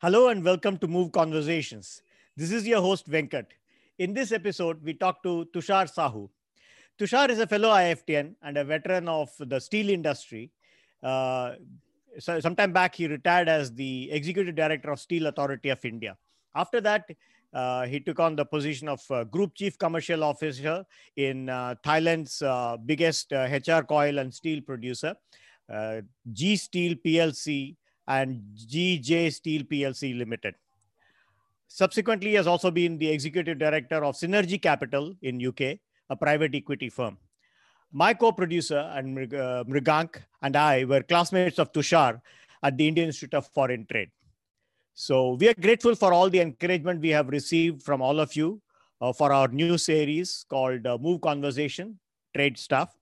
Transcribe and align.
Hello 0.00 0.28
and 0.28 0.44
welcome 0.44 0.78
to 0.78 0.86
Move 0.86 1.10
Conversations. 1.10 2.02
This 2.36 2.52
is 2.52 2.64
your 2.64 2.80
host 2.80 3.10
Venkat. 3.10 3.46
In 3.98 4.14
this 4.14 4.30
episode, 4.30 4.80
we 4.84 4.94
talk 4.94 5.24
to 5.24 5.48
Tushar 5.52 5.92
Sahu. 5.92 6.28
Tushar 6.96 7.30
is 7.30 7.40
a 7.40 7.48
fellow 7.48 7.70
IFTN 7.70 8.36
and 8.40 8.56
a 8.58 8.62
veteran 8.62 9.08
of 9.08 9.30
the 9.40 9.58
steel 9.58 9.88
industry. 9.88 10.52
Uh, 11.02 11.54
so 12.20 12.38
sometime 12.38 12.72
back, 12.72 12.94
he 12.94 13.08
retired 13.08 13.48
as 13.48 13.74
the 13.74 14.08
executive 14.12 14.54
director 14.54 14.92
of 14.92 15.00
Steel 15.00 15.26
Authority 15.26 15.70
of 15.70 15.84
India. 15.84 16.16
After 16.54 16.80
that, 16.80 17.10
uh, 17.52 17.86
he 17.86 17.98
took 17.98 18.20
on 18.20 18.36
the 18.36 18.44
position 18.44 18.86
of 18.88 19.00
uh, 19.10 19.24
Group 19.24 19.56
Chief 19.56 19.76
Commercial 19.78 20.22
Officer 20.22 20.86
in 21.16 21.48
uh, 21.48 21.74
Thailand's 21.84 22.40
uh, 22.40 22.76
biggest 22.86 23.32
HR 23.32 23.72
uh, 23.72 23.82
coil 23.82 24.18
and 24.18 24.32
steel 24.32 24.60
producer, 24.60 25.16
G 26.32 26.54
Steel 26.54 26.94
PLC 27.04 27.74
and 28.08 28.42
GJ 28.56 29.32
Steel 29.32 29.62
PLC 29.62 30.16
Limited. 30.18 30.54
Subsequently, 31.68 32.34
has 32.34 32.46
also 32.46 32.70
been 32.70 32.96
the 32.98 33.08
executive 33.08 33.58
director 33.58 34.02
of 34.02 34.16
Synergy 34.16 34.60
Capital 34.60 35.14
in 35.20 35.46
UK, 35.46 35.78
a 36.08 36.16
private 36.16 36.54
equity 36.54 36.88
firm. 36.88 37.18
My 37.92 38.14
co-producer 38.14 38.90
and 38.94 39.32
uh, 39.34 39.64
Mrigank 39.68 40.16
and 40.42 40.56
I 40.56 40.84
were 40.84 41.02
classmates 41.02 41.58
of 41.58 41.72
Tushar 41.72 42.20
at 42.62 42.76
the 42.76 42.88
Indian 42.88 43.08
Institute 43.08 43.34
of 43.34 43.46
Foreign 43.48 43.86
Trade. 43.86 44.10
So 44.94 45.34
we 45.34 45.48
are 45.48 45.54
grateful 45.54 45.94
for 45.94 46.12
all 46.12 46.28
the 46.28 46.40
encouragement 46.40 47.00
we 47.00 47.10
have 47.10 47.28
received 47.28 47.82
from 47.82 48.02
all 48.02 48.18
of 48.18 48.34
you 48.34 48.60
uh, 49.00 49.12
for 49.12 49.32
our 49.32 49.48
new 49.48 49.78
series 49.78 50.44
called 50.48 50.86
uh, 50.86 50.98
Move 50.98 51.20
Conversation 51.20 51.98
Trade 52.34 52.58
Stuff. 52.58 52.96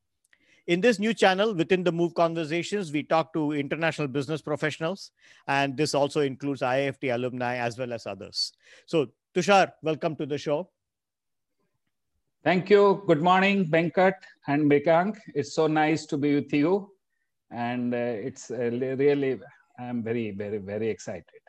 In 0.66 0.80
this 0.80 0.98
new 0.98 1.14
channel, 1.14 1.54
within 1.54 1.84
the 1.84 1.92
Move 1.92 2.14
Conversations, 2.14 2.90
we 2.90 3.04
talk 3.04 3.32
to 3.34 3.52
international 3.52 4.08
business 4.08 4.42
professionals, 4.42 5.12
and 5.46 5.76
this 5.76 5.94
also 5.94 6.22
includes 6.22 6.60
IFT 6.60 7.14
alumni 7.14 7.56
as 7.56 7.78
well 7.78 7.92
as 7.92 8.04
others. 8.04 8.52
So, 8.86 9.06
Tushar, 9.32 9.72
welcome 9.82 10.16
to 10.16 10.26
the 10.26 10.38
show. 10.38 10.68
Thank 12.42 12.68
you. 12.68 13.04
Good 13.06 13.22
morning, 13.22 13.66
Venkat 13.66 14.14
and 14.48 14.68
Mrigank. 14.68 15.18
It's 15.34 15.54
so 15.54 15.68
nice 15.68 16.04
to 16.06 16.16
be 16.16 16.34
with 16.34 16.52
you. 16.52 16.90
And 17.52 17.94
uh, 17.94 17.98
it's 17.98 18.50
uh, 18.50 18.56
really, 18.56 19.38
I'm 19.78 20.02
very, 20.02 20.32
very, 20.32 20.58
very 20.58 20.88
excited. 20.88 21.42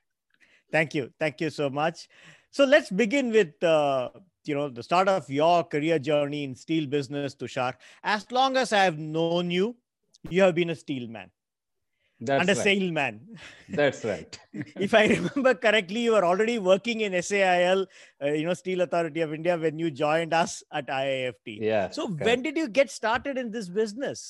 Thank 0.71 0.93
you. 0.93 1.11
Thank 1.19 1.41
you 1.41 1.49
so 1.49 1.71
much. 1.71 2.07
So 2.51 2.65
let's 2.65 2.91
begin 2.91 3.31
with 3.31 3.63
uh, 3.63 4.09
you 4.47 4.55
know 4.55 4.69
the 4.69 4.83
start 4.83 5.07
of 5.09 5.29
your 5.29 5.63
career 5.63 5.99
journey 5.99 6.43
in 6.43 6.55
steel 6.55 6.87
business 6.87 7.35
tushar 7.35 7.73
as 8.03 8.29
long 8.31 8.57
as 8.57 8.73
i 8.73 8.83
have 8.83 8.99
known 8.99 9.51
you 9.51 9.75
you 10.29 10.41
have 10.41 10.55
been 10.55 10.69
a 10.69 10.75
steel 10.75 11.07
man 11.17 11.29
That's 12.19 12.41
and 12.41 12.49
a 12.49 12.55
right. 12.55 12.63
salesman 12.67 13.19
That's 13.79 14.03
right. 14.11 14.39
if 14.87 14.93
i 14.93 15.05
remember 15.07 15.53
correctly 15.65 16.01
you 16.07 16.13
were 16.17 16.25
already 16.31 16.57
working 16.71 17.01
in 17.07 17.21
sail 17.21 17.85
uh, 18.23 18.31
you 18.39 18.45
know 18.47 18.55
steel 18.63 18.81
authority 18.87 19.21
of 19.27 19.33
india 19.39 19.57
when 19.65 19.79
you 19.83 19.91
joined 19.91 20.33
us 20.33 20.63
at 20.71 20.87
iift 20.87 21.53
yeah. 21.69 21.89
so 21.99 22.07
correct. 22.07 22.25
when 22.29 22.41
did 22.47 22.57
you 22.57 22.67
get 22.79 22.91
started 22.99 23.37
in 23.37 23.51
this 23.57 23.69
business 23.81 24.27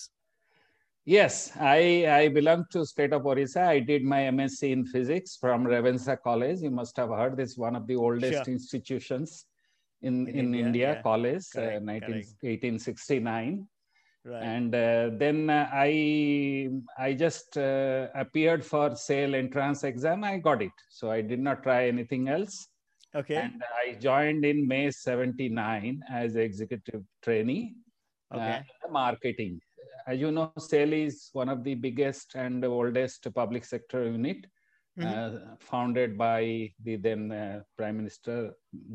Yes, 1.09 1.53
I, 1.57 2.05
I 2.05 2.27
belong 2.27 2.65
to 2.71 2.85
state 2.85 3.13
of 3.13 3.25
Orissa. 3.25 3.61
I 3.61 3.79
did 3.79 4.03
my 4.03 4.23
MSc 4.23 4.69
in 4.69 4.85
physics 4.85 5.37
from 5.37 5.65
Ravenshaw 5.65 6.17
College. 6.17 6.59
You 6.59 6.69
must 6.69 6.97
have 6.97 7.11
heard 7.11 7.37
this 7.37 7.55
one 7.55 7.77
of 7.77 7.87
the 7.87 7.95
oldest 7.95 8.33
Sure. 8.33 8.53
institutions 8.53 9.45
in, 10.01 10.27
In 10.27 10.35
in, 10.35 10.39
India, 10.39 10.65
India, 10.65 10.93
yeah. 10.93 11.01
college, 11.01 11.45
uh, 11.55 11.61
Correct, 11.61 11.83
19, 11.83 12.09
1869. 12.41 13.67
right. 14.25 14.43
And 14.43 14.75
uh, 14.75 15.09
then 15.17 15.49
uh, 15.49 15.69
i 15.71 16.69
i 16.97 17.13
just 17.13 17.57
uh, 17.57 18.07
appeared 18.13 18.63
for 18.63 18.95
SAIL 18.95 19.35
entrance 19.35 19.83
exam. 19.83 20.23
I 20.23 20.37
got 20.37 20.61
it. 20.61 20.71
So 20.89 21.09
i 21.11 21.21
did 21.21 21.39
not 21.39 21.63
try 21.63 21.87
anything 21.87 22.27
else. 22.29 22.67
Okay. 23.15 23.35
And 23.35 23.63
i 23.83 23.93
joined 23.93 24.45
in 24.45 24.67
may 24.67 24.91
79 24.91 26.01
as 26.11 26.35
executive 26.35 27.03
trainee 27.23 27.75
okay. 28.33 28.61
uh, 28.85 28.91
marketing. 28.91 29.59
As 30.07 30.19
you 30.19 30.31
know 30.31 30.51
SAIL 30.57 30.93
is 30.93 31.29
one 31.33 31.49
of 31.49 31.63
the 31.63 31.75
biggest 31.75 32.35
and 32.35 32.63
oldest 32.63 33.27
public 33.33 33.65
sector 33.65 34.05
unit 34.05 34.45
Mhm. 34.97 35.05
uh, 35.05 35.29
founded 35.59 36.17
by 36.17 36.71
the 36.83 36.95
then 36.97 37.31
uh, 37.31 37.61
prime 37.77 37.97
minister 37.97 38.37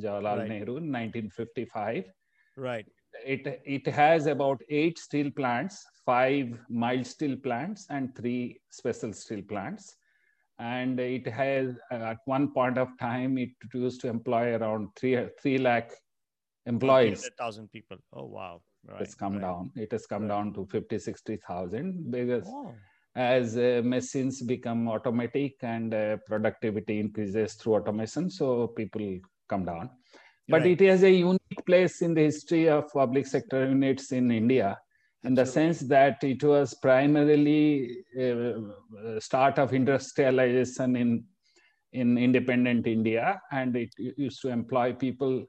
jawaharlal 0.04 0.42
Right. 0.42 0.52
nehru 0.52 0.76
in 0.82 0.90
1955 0.90 2.04
right 2.56 2.86
it 3.24 3.46
it 3.64 3.86
has 3.86 4.26
about 4.26 4.60
eight 4.68 4.98
steel 4.98 5.30
plants, 5.30 5.86
five 6.04 6.58
mild 6.68 7.06
steel 7.06 7.36
plants, 7.36 7.86
and 7.90 8.14
three 8.16 8.60
special 8.70 9.12
steel 9.12 9.42
plants. 9.42 9.96
And 10.58 10.98
it 11.00 11.26
has 11.26 11.76
uh, 11.90 12.12
at 12.12 12.18
one 12.26 12.52
point 12.52 12.78
of 12.78 12.88
time 12.98 13.38
it 13.38 13.50
used 13.74 14.00
to 14.02 14.08
employ 14.08 14.54
around 14.56 14.88
three 14.96 15.16
three 15.40 15.58
lakh 15.58 15.90
employees. 16.66 17.28
thousand 17.38 17.70
people 17.70 17.98
oh 18.12 18.24
wow 18.26 18.62
right 18.86 19.00
It's 19.00 19.14
come 19.14 19.34
right. 19.34 19.40
down. 19.40 19.70
It 19.76 19.92
has 19.92 20.06
come 20.06 20.22
Right. 20.22 20.28
down 20.28 20.52
to 20.54 20.66
50, 20.66 20.98
60,000 20.98 22.10
because 22.10 22.46
oh. 22.48 22.74
As 23.14 23.56
uh, 23.56 23.82
machines 23.84 24.42
become 24.42 24.88
automatic 24.88 25.56
and 25.62 25.92
uh, 25.92 26.16
productivity 26.26 27.00
increases 27.00 27.54
through 27.54 27.74
automation, 27.74 28.30
so 28.30 28.68
people 28.68 29.18
come 29.48 29.64
down. 29.64 29.90
But 30.48 30.62
Right. 30.62 30.72
it 30.72 30.80
is 30.82 31.02
a 31.02 31.10
unique 31.10 31.64
place 31.66 32.02
in 32.02 32.14
the 32.14 32.22
history 32.22 32.68
of 32.68 32.92
public 32.92 33.26
sector 33.26 33.66
units 33.68 34.12
in 34.12 34.30
India, 34.30 34.78
in 35.24 35.34
the 35.34 35.46
sense 35.46 35.80
that 35.80 36.22
it 36.24 36.42
was 36.42 36.74
primarily 36.74 38.04
uh, 38.18 39.20
start 39.20 39.58
of 39.58 39.72
industrialization 39.72 40.96
in 40.96 41.24
in 41.92 42.16
independent 42.16 42.86
India, 42.86 43.40
and 43.50 43.76
it 43.76 43.90
used 43.98 44.40
to 44.40 44.48
employ 44.48 44.94
people 44.94 45.44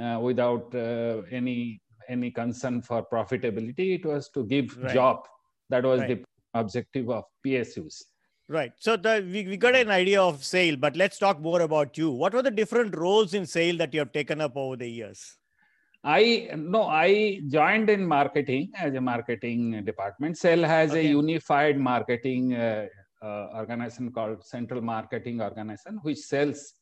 uh, 0.00 0.18
without 0.20 0.74
uh, 0.74 1.22
any 1.30 1.80
any 2.08 2.30
concern 2.30 2.82
for 2.82 3.06
profitability. 3.12 3.94
It 3.98 4.04
was 4.04 4.28
to 4.30 4.44
give 4.44 4.76
Right. 4.82 4.92
job. 4.94 5.26
That 5.70 5.84
was 5.84 6.00
Right. 6.00 6.08
the 6.08 6.24
objective 6.54 7.10
of 7.10 7.24
PSUs. 7.46 8.02
Right. 8.48 8.72
So 8.78 8.96
the, 8.96 9.22
we, 9.30 9.46
we 9.46 9.56
got 9.58 9.74
an 9.74 9.90
idea 9.90 10.22
of 10.22 10.42
SAIL, 10.44 10.76
but 10.76 10.96
let's 10.96 11.18
talk 11.18 11.38
more 11.40 11.60
about 11.60 11.98
you. 11.98 12.10
What 12.10 12.32
were 12.32 12.42
the 12.42 12.50
different 12.50 12.96
roles 12.96 13.34
in 13.34 13.44
SAIL 13.44 13.76
that 13.76 13.92
you 13.92 14.00
have 14.00 14.12
taken 14.12 14.40
up 14.40 14.56
over 14.56 14.76
the 14.76 14.88
years? 14.88 15.36
I 16.04 16.50
no, 16.56 16.84
I 16.84 17.40
joined 17.48 17.90
in 17.90 18.06
marketing 18.06 18.70
as 18.76 18.94
a 18.94 19.00
marketing 19.00 19.84
department. 19.84 20.38
SAIL 20.38 20.62
has 20.62 20.92
Okay. 20.92 21.06
a 21.06 21.10
unified 21.10 21.78
marketing 21.78 22.54
uh, 22.54 22.86
uh, 23.20 23.48
organization 23.56 24.12
called 24.12 24.44
Central 24.46 24.80
Marketing 24.80 25.42
Organization, 25.42 25.98
which 26.02 26.18
sells 26.18 26.72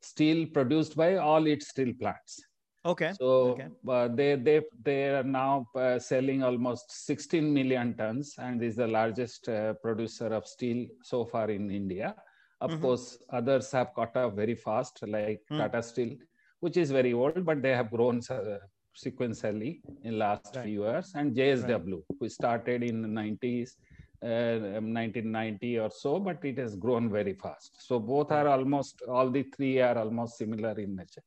steel 0.00 0.46
produced 0.46 0.96
by 0.96 1.16
all 1.16 1.46
its 1.46 1.68
steel 1.68 1.92
plants. 2.00 2.40
Okay. 2.84 3.18
So 3.18 3.28
Okay. 3.42 3.68
uh, 3.88 4.08
they 4.08 4.36
they 4.36 4.60
they 4.82 5.08
are 5.16 5.22
now 5.24 5.66
uh, 5.76 5.98
selling 5.98 6.42
almost 6.42 6.90
16 7.06 7.52
million 7.52 7.94
tons, 7.96 8.34
and 8.38 8.62
is 8.62 8.76
the 8.76 8.86
largest 8.86 9.48
uh, 9.48 9.74
producer 9.74 10.28
of 10.28 10.46
steel 10.46 10.86
so 11.02 11.24
far 11.24 11.50
in 11.50 11.70
India. 11.70 12.14
Of 12.60 12.72
Mhm. 12.72 12.80
course, 12.80 13.18
others 13.30 13.70
have 13.72 13.92
caught 13.94 14.16
up 14.16 14.36
very 14.36 14.54
fast, 14.54 15.02
like 15.06 15.40
Mm. 15.50 15.56
Tata 15.56 15.82
Steel, 15.82 16.16
which 16.60 16.76
is 16.76 16.90
very 16.90 17.12
old, 17.14 17.44
but 17.44 17.62
they 17.62 17.74
have 17.74 17.90
grown 17.90 18.20
uh, 18.30 18.58
sequentially 18.96 19.80
in 20.04 20.18
last 20.18 20.56
Right. 20.56 20.62
few 20.62 20.84
years. 20.84 21.12
And 21.14 21.34
JSW, 21.34 22.02
who 22.18 22.28
started 22.28 22.82
in 22.82 23.02
the 23.02 23.08
90s, 23.08 23.76
uh, 24.22 24.80
1990 24.80 25.78
or 25.78 25.90
so, 25.90 26.18
but 26.20 26.44
it 26.44 26.58
has 26.58 26.76
grown 26.76 27.10
very 27.10 27.34
fast. 27.34 27.82
So 27.86 27.98
both 27.98 28.30
are 28.30 28.46
almost 28.48 29.02
all 29.08 29.30
the 29.30 29.44
three 29.44 29.80
are 29.80 29.98
almost 29.98 30.38
similar 30.38 30.78
in 30.78 30.96
nature. 30.96 31.22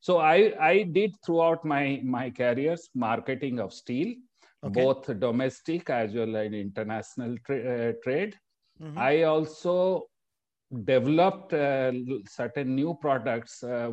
So 0.00 0.18
I, 0.18 0.54
I 0.60 0.82
did 0.84 1.12
throughout 1.24 1.64
my, 1.64 2.00
my 2.04 2.30
careers 2.30 2.88
marketing 2.94 3.60
of 3.60 3.72
steel, 3.72 4.14
Okay. 4.64 4.72
both 4.74 5.18
domestic 5.20 5.90
as 5.90 6.14
well 6.14 6.36
as 6.36 6.52
international 6.52 7.36
tra- 7.44 7.90
uh, 7.90 7.92
trade. 8.02 8.36
Mhm. 8.80 8.96
I 8.96 9.22
also 9.22 10.06
developed 10.84 11.52
uh, 11.52 11.92
certain 12.26 12.74
new 12.74 12.94
products 13.00 13.62
uh, 13.62 13.90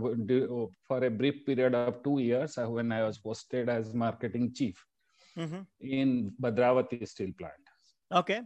for 0.87 1.03
a 1.03 1.09
brief 1.09 1.45
period 1.45 1.75
of 1.75 1.93
two 1.95 2.11
years 2.19 2.57
uh, 2.57 2.59
when 2.59 2.91
I 2.91 3.03
was 3.03 3.17
posted 3.17 3.69
as 3.69 3.93
marketing 3.93 4.53
chief 4.53 4.85
Mhm. 5.35 5.67
in 5.81 6.31
Bhadravati 6.41 7.01
steel 7.01 7.31
plant. 7.31 7.63
Okay. 8.11 8.43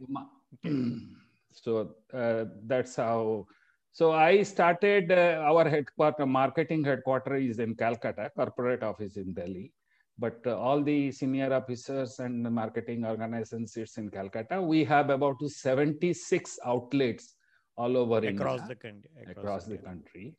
Okay. 0.54 0.78
so 1.52 1.96
uh, 2.14 2.46
that's 2.66 2.96
how 2.96 3.46
so 3.92 4.12
i 4.12 4.42
started 4.42 5.12
uh, 5.12 5.44
our 5.50 5.68
headquarter 5.68 6.26
marketing 6.26 6.84
headquarter 6.84 7.36
is 7.36 7.60
in 7.60 7.76
calcutta 7.76 8.30
corporate 8.36 8.84
office 8.84 9.18
in 9.18 9.34
delhi 9.34 9.72
but 10.18 10.40
uh, 10.46 10.58
all 10.58 10.82
the 10.84 11.12
senior 11.12 11.54
officers 11.54 12.20
and 12.20 12.44
marketing 12.62 13.06
organizations 13.06 13.74
sits 13.74 13.98
in 13.98 14.10
calcutta 14.10 14.62
we 14.62 14.84
have 14.84 15.10
about 15.10 15.38
76 15.42 16.60
outlets 16.66 17.36
all 17.78 17.98
over 17.98 18.18
Across 18.18 18.62
India, 18.62 18.68
the 18.68 18.76
country. 18.76 19.12
across 19.28 19.66
the 19.66 19.76
India. 19.76 19.90
country 19.90 20.36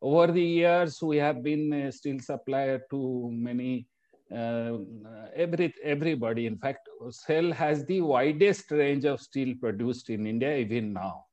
over 0.00 0.32
the 0.32 0.42
years 0.42 1.02
we 1.02 1.16
have 1.16 1.42
been 1.42 1.72
a 1.72 1.92
steel 1.92 2.20
supplier 2.20 2.80
to 2.90 3.30
many 3.32 3.86
uh, 4.34 4.76
every 5.34 5.72
everybody. 5.82 6.46
In 6.46 6.58
fact, 6.58 6.88
SAIL 7.10 7.52
has 7.52 7.84
the 7.86 8.00
widest 8.02 8.70
range 8.70 9.04
of 9.06 9.20
steel 9.20 9.54
produced 9.60 10.10
in 10.10 10.26
India 10.26 10.54
even 10.56 10.92
now. 10.92 11.24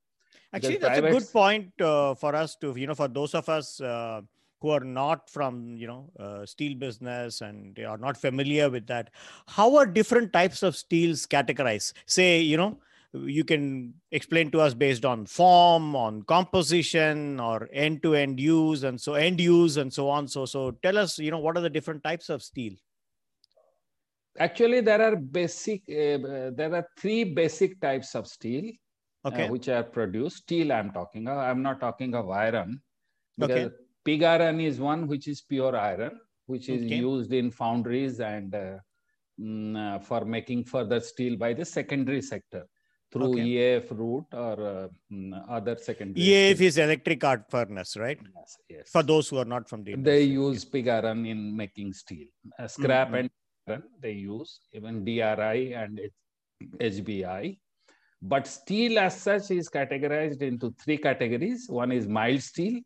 Actually, 0.52 0.76
that's 0.78 0.98
a 0.98 1.02
good 1.02 1.32
point 1.32 1.72
uh, 1.80 2.14
for 2.14 2.34
us 2.34 2.56
to, 2.56 2.74
you 2.76 2.86
know, 2.86 2.94
for 2.94 3.08
those 3.08 3.34
of 3.34 3.48
us 3.48 3.80
uh, 3.80 4.22
who 4.60 4.70
are 4.70 4.80
not 4.80 5.28
from, 5.28 5.76
you 5.76 5.86
know, 5.86 6.10
uh, 6.18 6.46
steel 6.46 6.76
business 6.78 7.40
and 7.40 7.74
they 7.74 7.84
are 7.84 7.98
not 7.98 8.16
familiar 8.16 8.70
with 8.70 8.86
that. 8.86 9.10
How 9.46 9.76
are 9.76 9.84
different 9.84 10.32
types 10.32 10.62
of 10.62 10.76
steels 10.76 11.26
categorized? 11.26 11.92
Say, 12.06 12.40
you 12.40 12.56
know, 12.56 12.78
you 13.12 13.44
can 13.44 13.94
explain 14.12 14.50
to 14.52 14.60
us 14.60 14.72
based 14.72 15.04
on 15.04 15.26
form, 15.26 15.94
on 15.96 16.22
composition, 16.22 17.40
or 17.40 17.68
end-to-end 17.72 18.38
use, 18.40 18.84
and 18.84 19.00
so 19.00 19.14
end 19.14 19.40
use, 19.40 19.76
and 19.76 19.92
so 19.92 20.08
on. 20.08 20.28
So, 20.28 20.46
so 20.46 20.70
tell 20.82 20.96
us, 20.96 21.18
you 21.18 21.30
know, 21.30 21.38
what 21.38 21.56
are 21.56 21.62
the 21.62 21.70
different 21.70 22.02
types 22.02 22.28
of 22.28 22.42
steel? 22.42 22.74
Actually, 24.38 24.80
there 24.80 25.00
are 25.00 25.16
basic. 25.16 25.82
Uh, 25.88 26.50
there 26.54 26.74
are 26.74 26.86
three 26.98 27.24
basic 27.24 27.80
types 27.80 28.14
of 28.14 28.26
steel 28.26 28.70
okay. 29.26 29.46
Uh, 29.46 29.50
which 29.50 29.68
are 29.68 29.82
produced. 29.82 30.38
Steel, 30.38 30.72
I'm 30.72 30.90
talking 30.90 31.28
of. 31.28 31.38
I'm 31.38 31.62
not 31.62 31.80
talking 31.80 32.14
of 32.14 32.30
iron. 32.30 32.80
Because 33.38 33.66
okay. 33.66 33.74
pig 34.04 34.22
iron 34.22 34.60
is 34.60 34.80
one 34.80 35.06
which 35.06 35.28
is 35.28 35.42
pure 35.42 35.76
iron, 35.76 36.18
which 36.46 36.68
is 36.68 36.82
okay. 36.84 36.96
used 36.96 37.32
in 37.32 37.50
foundries 37.50 38.20
and 38.20 38.54
uh, 38.54 38.78
mm, 39.40 39.76
uh, 39.76 39.98
for 39.98 40.24
making 40.24 40.64
further 40.64 41.00
steel 41.00 41.36
by 41.36 41.52
the 41.52 41.64
secondary 41.64 42.22
sector 42.22 42.66
through 43.12 43.32
okay. 43.32 43.46
EAF 43.46 43.90
route 43.98 44.26
or 44.32 44.66
uh, 44.66 44.88
mm, 45.12 45.44
other 45.48 45.76
secondary. 45.76 46.26
EAF 46.26 46.60
is 46.60 46.78
electric 46.78 47.22
arc 47.24 47.50
furnace, 47.50 47.96
right? 47.96 48.18
Yes, 48.22 48.56
yes. 48.68 48.90
For 48.90 49.02
those 49.02 49.28
who 49.28 49.38
are 49.38 49.44
not 49.44 49.68
from 49.68 49.84
the 49.84 49.92
industry. 49.92 50.18
They 50.18 50.24
use 50.24 50.64
pig 50.64 50.88
iron 50.88 51.26
in 51.26 51.56
making 51.56 51.92
steel. 51.92 52.26
Uh, 52.58 52.68
scrap 52.68 53.08
mm-hmm. 53.08 53.16
and 53.16 53.30
iron 53.68 53.82
they 54.00 54.12
use, 54.12 54.60
even 54.72 55.04
DRI 55.04 55.74
and 55.74 56.00
HBI. 56.80 57.58
But 58.22 58.46
steel 58.46 58.98
as 58.98 59.20
such 59.20 59.50
is 59.50 59.68
categorized 59.68 60.42
into 60.42 60.74
three 60.82 60.98
categories. 60.98 61.66
One 61.68 61.92
is 61.92 62.08
mild 62.08 62.42
steel, 62.42 62.80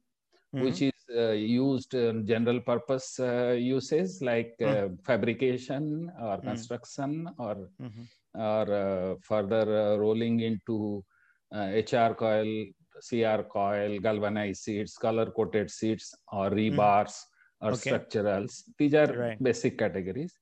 mm-hmm. 0.55 0.65
which 0.65 0.83
is 0.83 0.93
uh, 1.17 1.31
used 1.31 1.95
in 1.95 2.27
general 2.27 2.61
purpose 2.61 3.19
uh, 3.21 3.57
uses 3.59 4.21
like 4.23 4.55
uh, 4.61 4.65
mm-hmm. 4.65 4.95
fabrication 5.05 6.11
or 6.21 6.39
mm. 6.39 6.43
construction 6.43 7.29
or 7.39 7.69
mm-hmm. 7.81 8.41
or 8.41 8.75
uh, 8.75 9.15
further 9.23 9.95
uh, 9.95 9.97
rolling 9.97 10.41
into 10.41 11.05
HR 11.53 11.97
uh, 11.97 12.15
coil, 12.15 12.65
CR 13.09 13.43
coil, 13.43 13.99
galvanized 13.99 14.65
sheets, 14.65 14.97
color 14.97 15.27
coated 15.31 15.71
sheets, 15.71 16.15
or 16.33 16.51
mm. 16.51 16.75
rebars 16.75 17.21
or 17.61 17.73
okay. 17.73 17.91
structurals. 17.91 18.63
These 18.79 18.95
are 18.95 19.13
right. 19.13 19.43
basic 19.43 19.79
categories. 19.79 20.33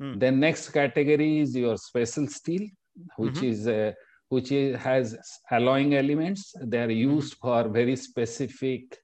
Mm. 0.00 0.20
The 0.20 0.30
next 0.30 0.70
category 0.70 1.40
is 1.40 1.56
your 1.56 1.76
special 1.76 2.26
steel, 2.28 2.68
which 3.16 3.34
mm-hmm. 3.34 3.46
is 3.46 3.94
which 4.28 4.52
is, 4.52 4.76
has 4.76 5.16
alloying 5.50 5.94
elements. 5.94 6.54
They 6.60 6.82
are 6.82 6.90
used 6.90 7.34
for 7.34 7.68
very 7.68 7.96
specific, 7.96 8.98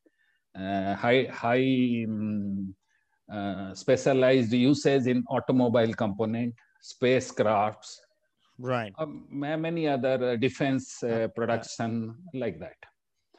uh, 0.58 0.94
high, 0.94 1.28
high 1.32 2.04
um, 2.06 2.74
uh, 3.32 3.74
specialized 3.74 4.52
uses 4.52 5.06
in 5.06 5.24
automobile 5.28 5.94
component, 5.94 6.54
spacecrafts, 6.82 7.96
right? 8.58 8.92
Um, 8.98 9.26
many 9.30 9.88
other 9.88 10.32
uh, 10.32 10.36
defense 10.36 11.02
uh, 11.02 11.28
production 11.34 12.16
like 12.34 12.60
that. 12.60 12.76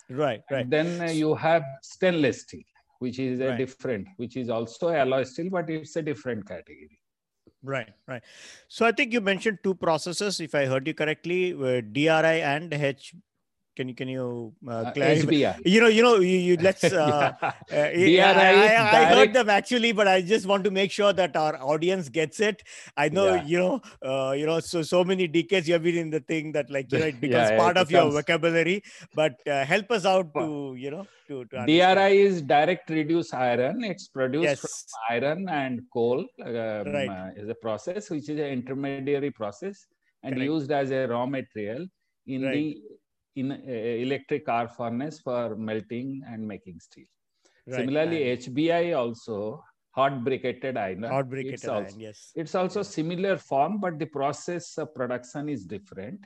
Right, 0.09 0.41
right. 0.51 0.61
And 0.61 0.71
then 0.71 1.01
uh, 1.01 1.11
you 1.11 1.35
have 1.35 1.63
stainless 1.81 2.41
steel, 2.41 2.63
which 2.99 3.19
is 3.19 3.39
a 3.39 3.49
right. 3.49 3.57
different, 3.57 4.07
which 4.17 4.37
is 4.37 4.49
also 4.49 4.89
alloy 4.89 5.23
steel, 5.23 5.49
but 5.49 5.69
it's 5.69 5.95
a 5.95 6.01
different 6.01 6.47
category. 6.47 6.99
Right, 7.65 7.89
right. 8.07 8.21
So 8.67 8.85
I 8.85 8.91
think 8.91 9.11
you 9.11 9.21
mentioned 9.21 9.57
two 9.63 9.73
processes, 9.73 10.39
if 10.39 10.53
I 10.53 10.65
heard 10.65 10.85
you 10.85 10.93
correctly, 10.93 11.53
uh, 11.53 11.81
DRI 11.81 12.41
and 12.41 12.71
H 12.71 13.15
can 13.75 13.89
you 13.89 13.95
can 13.95 14.07
you 14.07 14.53
uh, 14.67 14.71
uh 14.71 14.91
clarify? 14.91 15.53
You 15.65 15.81
know, 15.81 15.87
you 15.87 16.01
know, 16.01 16.15
you, 16.17 16.37
you 16.37 16.57
let's. 16.57 16.83
Uh, 16.95 17.33
uh, 17.41 17.51
yeah. 17.71 18.31
uh, 18.31 18.39
I, 18.39 18.99
I, 18.99 19.01
I, 19.01 19.05
heard 19.15 19.33
them 19.33 19.49
actually, 19.49 19.91
but 19.91 20.07
I 20.07 20.21
just 20.21 20.45
want 20.45 20.63
to 20.63 20.71
make 20.71 20.91
sure 20.91 21.11
that 21.13 21.35
our 21.35 21.61
audience 21.61 22.09
gets 22.09 22.39
it. 22.39 22.63
I 22.95 23.09
know, 23.09 23.35
yeah. 23.35 23.43
you 23.43 23.57
know, 23.57 23.81
uh, 24.01 24.31
you 24.31 24.45
know, 24.45 24.59
so 24.59 24.81
so 24.81 25.03
many 25.03 25.27
decades 25.27 25.67
you 25.67 25.73
have 25.73 25.83
been 25.83 25.97
in 25.97 26.09
the 26.09 26.21
thing 26.21 26.51
that 26.53 26.69
like 26.69 26.91
you 26.91 26.99
know 26.99 27.05
it 27.05 27.19
becomes 27.25 27.49
yeah, 27.49 27.57
part 27.57 27.77
it 27.77 27.81
of 27.81 27.87
becomes... 27.89 28.13
your 28.13 28.21
vocabulary. 28.21 28.83
But 29.13 29.35
uh, 29.47 29.65
help 29.65 29.91
us 29.91 30.05
out 30.05 30.33
to 30.35 30.75
you 30.77 30.91
know 30.91 31.05
to, 31.27 31.45
to 31.45 31.65
DRI 31.65 32.21
is 32.21 32.41
direct 32.41 32.89
reduce 32.89 33.33
iron. 33.33 33.83
It's 33.83 34.07
produced 34.07 34.43
yes. 34.43 34.59
from 34.59 35.15
iron 35.15 35.49
and 35.49 35.81
coal. 35.91 36.25
Um, 36.43 36.53
right. 36.53 37.33
is 37.35 37.49
a 37.49 37.55
process 37.55 38.09
which 38.09 38.29
is 38.29 38.39
an 38.39 38.47
intermediary 38.47 39.31
process 39.31 39.85
and 40.23 40.35
Correct. 40.35 40.51
used 40.51 40.71
as 40.71 40.91
a 40.91 41.07
raw 41.07 41.25
material 41.25 41.85
in 42.27 42.43
right. 42.43 42.53
the 42.53 42.81
in 43.35 43.51
uh, 43.51 43.57
electric 43.67 44.47
arc 44.47 44.75
furnace 44.75 45.19
for 45.19 45.55
melting 45.55 46.21
and 46.27 46.47
making 46.47 46.79
steel. 46.79 47.05
Right. 47.67 47.79
Similarly, 47.79 48.19
HBI 48.37 48.97
also 48.97 49.63
hot 49.91 50.23
briquetted 50.23 50.77
iron. 50.77 51.03
Hot 51.03 51.29
briquetted 51.29 51.53
it's 51.53 51.67
also, 51.67 51.89
iron, 51.89 51.99
yes. 51.99 52.31
It's 52.35 52.55
also 52.55 52.83
similar 52.83 53.37
form, 53.37 53.79
but 53.79 53.99
the 53.99 54.05
process 54.05 54.77
of 54.77 54.93
production 54.93 55.49
is 55.49 55.65
different. 55.65 56.19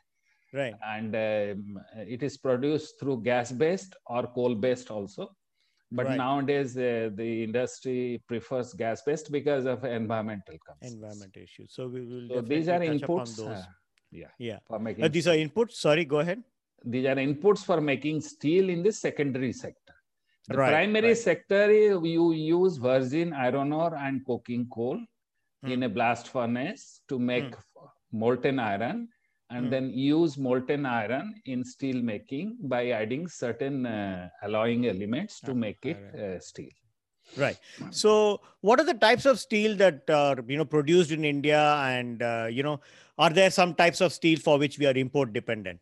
Right. 0.53 0.73
And 0.85 1.15
um, 1.15 1.79
it 1.95 2.23
is 2.23 2.37
produced 2.37 2.99
through 2.99 3.21
gas-based 3.23 3.95
or 4.07 4.27
coal-based 4.27 4.89
also. 4.89 5.29
But 5.91 6.07
right. 6.07 6.17
nowadays, 6.17 6.77
uh, 6.77 7.09
the 7.15 7.43
industry 7.43 8.21
prefers 8.27 8.73
gas-based 8.73 9.31
because 9.31 9.65
of 9.65 9.83
environmental 9.85 10.55
concerns. 10.65 10.93
Environmental 10.93 11.41
issues. 11.41 11.73
So 11.73 11.87
we 11.87 12.01
will. 12.01 12.27
So 12.29 12.41
these 12.41 12.67
are 12.67 12.79
inputs. 12.79 13.39
Uh, 13.39 13.63
yeah. 14.11 14.27
Yeah. 14.37 14.59
For 14.67 14.77
making 14.77 15.03
uh, 15.03 15.07
these 15.07 15.27
are 15.27 15.35
inputs. 15.35 15.73
Sorry, 15.73 16.05
go 16.05 16.19
ahead 16.19 16.43
these 16.83 17.05
are 17.05 17.15
inputs 17.15 17.65
for 17.65 17.81
making 17.81 18.21
steel 18.21 18.69
in 18.69 18.83
the 18.83 18.91
secondary 18.91 19.53
sector. 19.53 19.93
The 20.47 20.57
right, 20.57 20.69
primary 20.69 21.09
right. 21.09 21.17
sector, 21.17 21.71
you 21.71 22.31
use 22.33 22.77
virgin 22.77 23.33
iron 23.33 23.71
ore 23.71 23.95
and 23.95 24.25
coking 24.25 24.67
coal 24.71 24.99
mm. 25.65 25.71
in 25.71 25.83
a 25.83 25.89
blast 25.89 26.29
furnace 26.29 27.01
to 27.09 27.19
make 27.19 27.51
mm. 27.51 27.87
molten 28.11 28.59
iron 28.59 29.09
and 29.51 29.67
mm. 29.67 29.69
then 29.69 29.89
use 29.89 30.37
molten 30.37 30.85
iron 30.85 31.33
in 31.45 31.63
steel 31.63 32.01
making 32.01 32.57
by 32.61 32.89
adding 32.89 33.27
certain 33.27 33.85
uh, 33.85 34.29
alloying 34.43 34.87
elements 34.87 35.39
to 35.39 35.53
make 35.53 35.85
it 35.85 35.97
uh, 36.15 36.39
steel 36.39 36.69
right 37.37 37.59
so 37.91 38.41
what 38.61 38.79
are 38.79 38.85
the 38.85 38.93
types 38.93 39.25
of 39.25 39.39
steel 39.39 39.75
that 39.75 40.01
are 40.09 40.37
you 40.47 40.57
know 40.57 40.65
produced 40.65 41.11
in 41.11 41.23
india 41.23 41.61
and 41.85 42.23
uh, 42.23 42.47
you 42.49 42.63
know 42.63 42.79
are 43.17 43.29
there 43.29 43.51
some 43.51 43.73
types 43.73 44.01
of 44.01 44.11
steel 44.11 44.39
for 44.39 44.57
which 44.57 44.79
we 44.79 44.85
are 44.85 44.97
import 44.97 45.31
dependent 45.33 45.79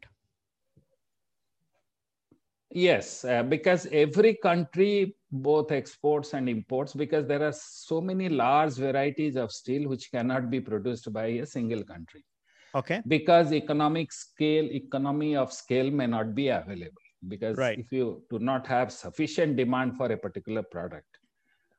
Yes, 2.72 3.24
uh, 3.24 3.44
because 3.44 3.88
every 3.92 4.36
country 4.36 5.16
both 5.32 5.72
exports 5.72 6.34
and 6.34 6.50
imports 6.50 6.94
because 6.94 7.26
there 7.26 7.44
are 7.44 7.54
so 7.54 8.02
many 8.02 8.30
large 8.30 8.74
varieties 8.74 9.36
of 9.36 9.52
steel 9.52 9.88
which 9.88 10.12
cannot 10.12 10.50
be 10.50 10.60
produced 10.60 11.12
by 11.14 11.28
a 11.28 11.46
single 11.46 11.84
country. 11.84 12.24
Okay. 12.76 13.02
Because 13.08 13.54
economic 13.54 14.12
scale, 14.12 14.66
economy 14.72 15.36
of 15.36 15.54
scale 15.54 15.90
may 15.90 16.08
not 16.08 16.36
be 16.36 16.50
available. 16.50 17.02
Because 17.28 17.58
right. 17.58 17.80
if 17.80 17.92
you 17.92 18.24
do 18.30 18.40
not 18.40 18.68
have 18.68 18.92
sufficient 18.92 19.56
demand 19.56 19.96
for 19.98 20.12
a 20.12 20.18
particular 20.18 20.62
product, 20.62 21.08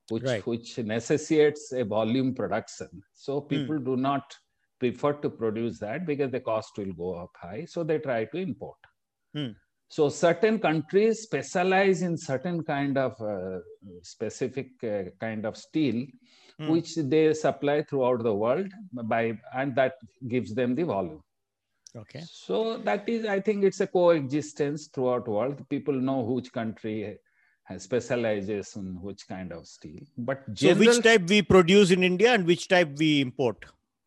which 0.08 0.24
right. 0.24 0.46
which 0.46 0.78
necessitates 0.78 1.72
a 1.72 1.84
volume 1.84 2.34
production, 2.34 2.88
so 3.12 3.40
hmm. 3.40 3.48
people 3.48 3.78
mm. 3.78 3.84
do 3.84 3.96
not 3.96 4.34
prefer 4.80 5.12
to 5.12 5.30
produce 5.30 5.78
that 5.78 6.06
because 6.06 6.30
the 6.32 6.40
cost 6.40 6.76
will 6.78 6.92
go 6.94 7.14
up 7.14 7.30
high. 7.36 7.64
So 7.66 7.84
they 7.84 7.98
try 7.98 8.24
to 8.24 8.36
import. 8.36 8.78
Mm. 9.36 9.54
So 9.88 10.08
certain 10.10 10.58
countries 10.58 11.22
specialize 11.22 12.02
in 12.02 12.16
certain 12.16 12.62
kind 12.62 12.98
of 12.98 13.20
uh, 13.20 13.60
specific 14.02 14.68
uh, 14.84 15.04
kind 15.18 15.46
of 15.46 15.56
steel, 15.56 16.06
mm. 16.60 16.68
which 16.68 16.94
they 16.96 17.32
supply 17.32 17.82
throughout 17.82 18.22
the 18.22 18.34
world 18.34 18.70
by, 18.92 19.38
and 19.54 19.74
that 19.76 19.94
gives 20.28 20.54
them 20.54 20.74
the 20.74 20.82
volume. 20.82 21.22
Okay. 21.96 22.22
So 22.30 22.76
that 22.78 23.08
is, 23.08 23.24
I 23.24 23.40
think 23.40 23.64
it's 23.64 23.80
a 23.80 23.86
coexistence 23.86 24.88
throughout 24.88 25.26
world. 25.26 25.66
People 25.70 25.94
know 25.94 26.20
which 26.20 26.52
country 26.52 27.18
specializes 27.78 28.76
in 28.76 29.00
which 29.00 29.26
kind 29.26 29.52
of 29.52 29.66
steel. 29.66 30.00
But 30.18 30.52
general, 30.52 30.84
so 30.84 30.90
which 30.90 31.02
type 31.02 31.28
we 31.28 31.40
produce 31.42 31.90
in 31.90 32.02
India 32.02 32.32
and 32.32 32.46
which 32.46 32.68
type 32.68 32.90
we 32.98 33.22
import? 33.22 33.64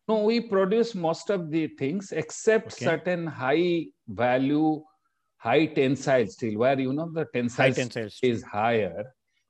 No, 0.08 0.24
we 0.24 0.40
produce 0.40 0.94
most 0.94 1.30
of 1.30 1.50
the 1.50 1.68
things 1.68 2.12
except 2.12 2.72
okay. 2.74 2.84
certain 2.84 3.26
high 3.26 3.86
value 4.08 4.82
high 5.42 5.66
tensile 5.66 6.26
steel 6.26 6.58
where 6.62 6.78
you 6.78 6.92
know 6.92 7.08
the 7.12 7.26
tensile, 7.34 7.66
high 7.66 7.72
tensile 7.72 8.08
is 8.22 8.42
higher 8.42 9.04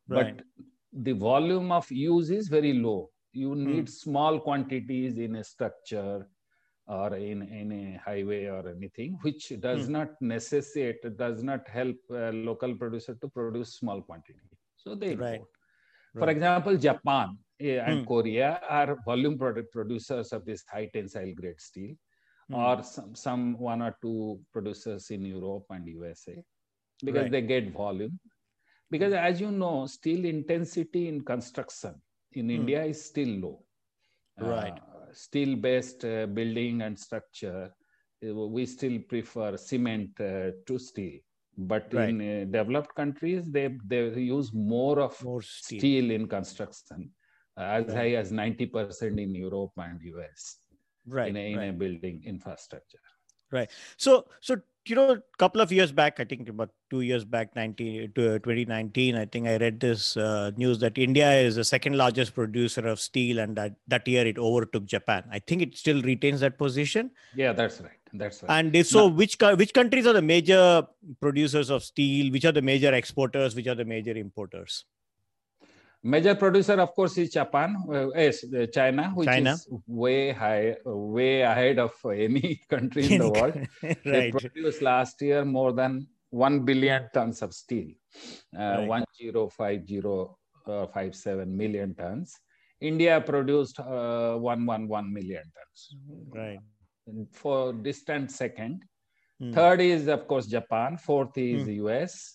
right. 0.09 0.37
but 0.37 0.45
the 1.09 1.13
volume 1.13 1.71
of 1.73 1.91
use 1.91 2.31
is 2.31 2.49
very 2.49 2.73
low 2.73 3.11
you 3.33 3.51
hmm. 3.53 3.65
need 3.65 3.89
hmm. 3.89 3.97
small 4.05 4.41
quantities 4.41 5.19
in 5.19 5.37
a 5.37 5.45
structure 5.45 6.27
or 6.87 7.15
in, 7.17 7.43
in 7.43 7.73
a 7.73 8.01
highway 8.05 8.45
or 8.47 8.69
anything 8.69 9.19
which 9.23 9.53
does 9.61 9.87
hmm. 9.87 9.93
not 9.93 10.11
necessitate 10.21 11.01
does 11.17 11.43
not 11.43 11.69
help 11.69 11.97
a 12.11 12.33
local 12.33 12.75
producer 12.75 13.15
to 13.21 13.29
produce 13.29 13.75
small 13.75 14.01
quantity 14.03 14.49
so 14.77 14.95
they 14.95 15.13
import. 15.13 15.31
Right. 15.31 16.23
for 16.23 16.31
example 16.31 16.77
japan 16.77 17.37
eh, 17.61 17.79
and 17.87 18.01
hmm. 18.01 18.05
korea 18.05 18.61
are 18.69 18.97
volume 19.05 19.37
product 19.37 19.73
producers 19.73 20.33
of 20.33 20.45
this 20.47 20.65
high 20.73 20.89
tensile 20.95 21.35
grade 21.41 21.61
steel 21.61 21.95
mm. 22.53 22.57
or 22.57 22.83
some, 22.83 23.15
some 23.15 23.59
one 23.59 23.83
or 23.83 23.97
two 24.03 24.41
producers 24.53 25.11
in 25.11 25.25
Europe 25.25 25.67
and 25.71 25.87
USA. 25.89 26.37
because 27.05 27.23
Right. 27.23 27.33
they 27.33 27.43
get 27.43 27.73
volume. 27.73 28.19
Because 28.91 29.13
as 29.15 29.41
you 29.41 29.51
know, 29.51 29.87
steel 29.87 30.25
intensity 30.25 31.09
in 31.09 31.23
construction 31.23 31.95
in 32.33 32.49
Hmm. 32.49 32.55
India 32.57 32.85
is 32.85 33.05
still 33.05 33.29
low. 33.45 33.65
Right. 34.41 34.79
steel 35.13 35.57
based 35.57 36.05
uh, 36.05 36.27
building 36.27 36.83
and 36.83 36.99
structure, 36.99 37.71
uh, 38.27 38.35
we 38.35 38.65
still 38.67 38.99
prefer 39.01 39.57
cement 39.57 40.19
uh, 40.21 40.51
to 40.67 40.79
steel. 40.79 41.19
But 41.57 41.93
Right. 41.93 42.09
in 42.09 42.21
uh, 42.21 42.45
developed 42.51 42.95
countries, 42.95 43.51
they, 43.51 43.69
they 43.87 44.09
use 44.21 44.53
more 44.55 45.01
of 45.01 45.23
More 45.23 45.43
steel. 45.43 45.81
steel 45.81 46.11
in 46.11 46.27
construction, 46.29 47.11
uh, 47.59 47.61
as 47.79 47.87
Right. 47.89 47.97
high 47.97 48.13
as 48.15 48.33
90% 48.33 49.21
in 49.21 49.35
Europe 49.35 49.73
and 49.77 50.01
US 50.03 50.59
Right. 51.07 51.29
in, 51.29 51.37
a, 51.37 51.53
in 51.53 51.59
right. 51.59 51.71
a 51.71 51.73
building 51.73 52.23
infrastructure. 52.25 52.99
Right. 53.51 53.71
So, 53.97 54.27
so 54.41 54.57
you 54.87 54.97
know, 54.97 55.11
a 55.13 55.23
couple 55.39 55.61
of 55.61 55.71
years 55.71 55.93
back, 55.93 56.19
I 56.19 56.25
think 56.25 56.49
about 56.49 56.71
two 56.91 57.03
years 57.03 57.25
back, 57.25 57.55
19, 57.55 58.13
to, 58.15 58.35
uh, 58.35 58.39
2019, 58.41 59.15
I 59.15 59.27
think 59.27 59.47
I 59.47 59.57
read 59.57 59.79
this 59.79 60.17
uh, 60.17 60.51
news 60.57 60.79
that 60.81 60.99
India 60.99 61.33
is 61.33 61.57
the 61.57 61.65
second 61.65 61.97
largest 61.97 62.35
producer 62.35 62.87
of 62.89 62.99
steel, 62.99 63.39
and 63.39 63.57
that 63.57 63.77
that 63.87 64.07
year 64.09 64.27
it 64.27 64.39
overtook 64.39 64.87
Japan. 64.87 65.25
I 65.31 65.39
think 65.39 65.63
it 65.63 65.77
still 65.77 66.03
retains 66.03 66.41
that 66.41 66.59
position. 66.59 67.11
Yeah, 67.35 67.53
that's 67.53 67.81
right. 67.81 67.91
That's 68.13 68.43
right. 68.43 68.59
And 68.59 68.75
if 68.75 68.89
so, 68.89 69.07
which 69.07 69.37
which 69.41 69.73
countries 69.73 70.07
are 70.07 70.13
the 70.13 70.23
major 70.23 70.87
producers 71.21 71.71
of 71.71 71.85
steel? 71.85 72.33
Which 72.33 72.45
are 72.45 72.53
the 72.53 72.63
major 72.63 72.93
exporters? 72.93 73.55
Which 73.55 73.69
are 73.69 73.77
the 73.77 73.85
major 73.85 74.13
importers? 74.13 74.85
Major 76.05 76.35
producer, 76.35 76.81
of 76.81 76.93
course, 76.95 77.17
is 77.19 77.31
Japan, 77.31 77.77
uh, 77.89 78.09
yes, 78.11 78.43
uh, 78.45 78.67
China, 78.67 79.13
which 79.15 79.27
China. 79.29 79.53
is 79.53 79.69
way 79.87 80.33
high, 80.33 80.75
way 80.85 81.43
ahead 81.43 81.79
of 81.79 81.93
any 82.05 82.61
country 82.69 83.05
in 83.07 83.19
the 83.19 83.31
world. 83.31 83.55
They 84.05 84.11
right. 84.11 84.33
produced 84.33 84.83
last 84.83 85.23
year 85.23 85.45
more 85.45 85.73
than 85.73 86.09
1 86.31 86.65
billion 86.65 87.09
tons 87.15 87.41
of 87.43 87.55
steel, 87.55 87.87
uh, 88.59 88.79
Right. 88.79 88.89
105057 88.89 91.57
million 91.57 91.95
tons. 91.95 92.35
India 92.81 93.21
produced 93.21 93.79
uh, 93.79 94.37
111 94.39 95.13
million 95.13 95.43
tons. 95.57 95.95
Right. 96.35 96.59
For 97.33 97.73
distant 97.73 98.31
second. 98.31 98.83
Hmm. 99.39 99.53
Third 99.53 99.81
is, 99.81 100.09
of 100.09 100.27
course, 100.27 100.47
Japan. 100.47 100.99
Fourth 100.99 101.37
is 101.39 101.65
Hmm. 101.65 101.71
US. 101.87 102.35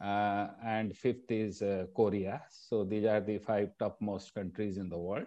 Uh, 0.00 0.48
and 0.64 0.96
fifth 0.96 1.30
is 1.30 1.62
uh, 1.62 1.86
Korea. 1.94 2.42
So 2.50 2.84
these 2.84 3.04
are 3.04 3.20
the 3.20 3.38
five 3.38 3.70
topmost 3.78 4.34
countries 4.34 4.78
in 4.78 4.88
the 4.88 4.98
world. 4.98 5.26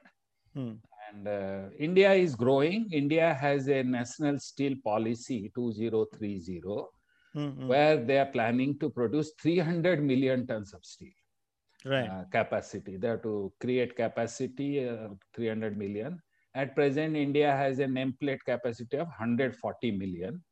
Hmm. 0.53 0.73
And 1.09 1.27
uh, 1.27 1.69
India 1.77 2.13
is 2.13 2.35
growing. 2.35 2.89
India 2.91 3.33
has 3.33 3.67
a 3.67 3.83
national 3.83 4.39
steel 4.39 4.73
policy 4.83 5.51
2030 5.53 6.41
Hmm, 7.33 7.49
hmm. 7.57 7.73
where 7.73 7.97
they 8.03 8.17
are 8.19 8.25
planning 8.31 8.77
to 8.79 8.89
produce 8.89 9.31
300 9.41 10.03
million 10.03 10.47
tons 10.47 10.73
of 10.73 10.83
steel 10.85 11.13
Right. 11.85 12.11
uh, 12.11 12.23
capacity. 12.31 12.97
They 12.97 13.07
have 13.09 13.23
to 13.23 13.53
create 13.59 13.95
capacity 13.95 14.87
uh, 14.87 15.09
300 15.35 15.77
million. 15.77 16.19
At 16.55 16.75
present, 16.75 17.15
India 17.15 17.51
has 17.51 17.79
a 17.79 17.85
nameplate 17.85 18.39
capacity 18.45 18.97
of 18.97 19.07
140 19.07 19.91
million. 19.91 20.43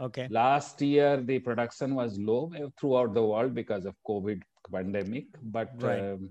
Okay. 0.00 0.26
Last 0.30 0.80
year, 0.82 1.20
the 1.20 1.38
production 1.38 1.94
was 1.94 2.18
low 2.18 2.50
throughout 2.78 3.14
the 3.14 3.22
world 3.22 3.54
because 3.54 3.84
of 3.84 3.94
COVID 4.06 4.42
pandemic. 4.70 5.26
But 5.42 5.70
Right. 5.76 6.00
um, 6.00 6.30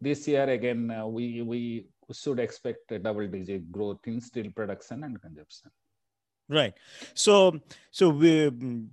this 0.00 0.26
year, 0.28 0.48
again, 0.48 0.90
uh, 0.90 1.06
we, 1.06 1.42
we 1.42 1.86
should 2.12 2.38
expect 2.40 2.90
a 2.92 2.98
double 2.98 3.26
digit 3.28 3.70
growth 3.70 4.00
in 4.06 4.20
steel 4.20 4.50
production 4.54 5.04
and 5.04 5.20
consumption. 5.20 5.70
Right. 6.48 6.74
So, 7.14 7.60
so 7.90 8.08
we, 8.10 8.50
mm, 8.50 8.88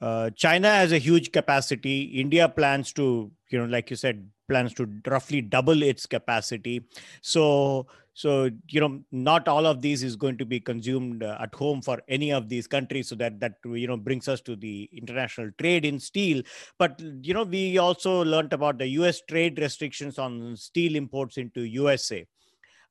uh, 0.00 0.30
China 0.30 0.68
has 0.68 0.92
a 0.92 0.98
huge 0.98 1.32
capacity. 1.32 2.02
India 2.02 2.48
plans 2.48 2.92
to, 2.94 3.30
you 3.50 3.58
know, 3.58 3.64
like 3.64 3.90
you 3.90 3.96
said, 3.96 4.28
plans 4.48 4.74
to 4.74 4.88
roughly 5.06 5.40
double 5.40 5.82
its 5.82 6.04
capacity. 6.06 6.86
So, 7.22 7.86
so 8.12 8.50
you 8.70 8.80
know, 8.80 9.02
not 9.10 9.48
all 9.48 9.66
of 9.66 9.80
these 9.80 10.02
is 10.02 10.14
going 10.16 10.38
to 10.38 10.44
be 10.44 10.60
consumed 10.60 11.22
uh, 11.22 11.36
at 11.40 11.54
home 11.54 11.82
for 11.82 12.00
any 12.08 12.32
of 12.32 12.48
these 12.48 12.66
countries. 12.66 13.08
So 13.08 13.14
that 13.16 13.40
that 13.40 13.54
you 13.64 13.86
know 13.86 13.96
brings 13.96 14.28
us 14.28 14.40
to 14.42 14.56
the 14.56 14.88
international 14.92 15.50
trade 15.58 15.84
in 15.84 15.98
steel. 15.98 16.42
But 16.78 17.00
you 17.22 17.34
know, 17.34 17.44
we 17.44 17.78
also 17.78 18.22
learned 18.24 18.52
about 18.52 18.78
the 18.78 18.86
U.S. 18.88 19.20
trade 19.28 19.58
restrictions 19.58 20.18
on 20.18 20.56
steel 20.56 20.96
imports 20.96 21.36
into 21.38 21.62
USA. 21.62 22.26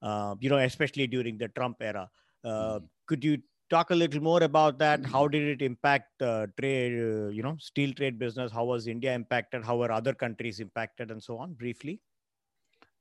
Uh, 0.02 0.36
you 0.40 0.50
know, 0.50 0.58
especially 0.58 1.08
during 1.08 1.38
the 1.38 1.48
Trump 1.50 1.78
era. 1.82 2.10
Uh, 2.44 2.80
Mhm. 2.80 2.90
could 3.08 3.24
you 3.24 3.38
talk 3.74 3.92
a 3.92 3.96
little 3.96 4.22
more 4.22 4.44
about 4.44 4.80
that. 4.80 5.06
How 5.06 5.28
did 5.28 5.44
it 5.54 5.62
impact 5.66 6.22
uh, 6.22 6.48
trade 6.60 6.94
uh, 7.00 7.30
you 7.38 7.44
know 7.44 7.56
steel 7.60 7.94
trade 7.94 8.20
business? 8.26 8.52
How 8.60 8.66
was 8.74 8.88
india 8.88 9.14
impacted? 9.22 9.66
How 9.72 9.78
were 9.78 9.92
other 9.92 10.14
countries 10.26 10.60
impacted? 10.68 11.12
And 11.12 11.24
so 11.30 11.38
on 11.38 11.54
briefly. 11.54 12.02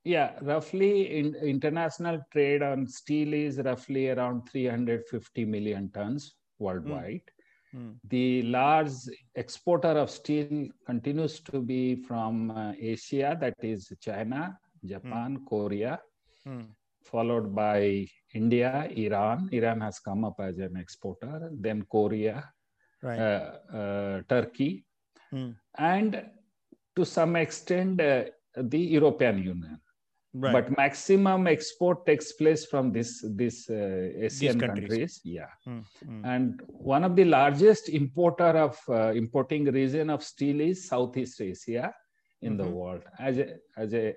Yeah, 0.03 0.33
roughly 0.41 1.17
in 1.19 1.35
international 1.35 2.19
trade 2.31 2.61
on 2.61 2.87
steel 2.87 3.33
is 3.33 3.59
roughly 3.59 4.09
around 4.09 4.49
350 4.49 5.45
million 5.45 5.89
tons 5.91 6.35
worldwide. 6.59 7.21
Hmm. 7.71 7.91
The 8.09 8.43
large 8.43 8.91
exporter 9.35 9.95
of 10.03 10.09
steel 10.09 10.67
continues 10.85 11.39
to 11.41 11.61
be 11.61 11.95
from 11.95 12.51
uh, 12.51 12.73
Asia, 12.79 13.37
that 13.39 13.55
is 13.61 13.91
China, 14.01 14.57
Japan, 14.83 15.39
Korea, 15.47 15.99
Hmm. 16.45 16.63
Followed 17.03 17.55
by 17.55 18.07
India, 18.33 18.87
Iran. 18.95 19.49
Iran 19.51 19.81
has 19.81 19.99
come 19.99 20.23
up 20.25 20.39
as 20.39 20.57
an 20.59 20.75
exporter, 20.77 21.49
then 21.53 21.83
Korea, 21.83 22.43
right 23.01 23.25
uh, 23.25 23.57
uh, 23.73 24.21
Turkey, 24.29 24.85
Hmm. 25.31 25.51
and 25.77 26.23
to 26.95 27.05
some 27.05 27.35
extent 27.35 28.01
uh, 28.01 28.25
the 28.55 28.79
European 28.79 29.37
Union 29.43 29.79
right 30.33 30.53
but 30.53 30.75
maximum 30.77 31.47
export 31.47 32.05
takes 32.05 32.31
place 32.33 32.65
from 32.65 32.91
this 32.91 33.23
this 33.35 33.69
uh, 33.69 34.09
asian 34.27 34.57
countries. 34.57 34.97
countries. 34.97 35.21
yeah 35.23 35.49
Hmm. 35.65 35.81
Hmm. 36.03 36.23
and 36.23 36.61
one 36.67 37.03
of 37.03 37.15
the 37.15 37.25
largest 37.25 37.89
importer 37.89 38.51
of 38.67 38.77
uh, 38.89 39.11
importing 39.11 39.65
region 39.65 40.09
of 40.09 40.23
steel 40.23 40.61
is 40.61 40.87
southeast 40.87 41.41
asia 41.41 41.93
in 42.41 42.57
the 42.57 42.65
Mhm. 42.65 42.73
world 42.77 43.01
as 43.19 43.37
a 43.37 43.47
as 43.77 43.93
a 43.93 44.15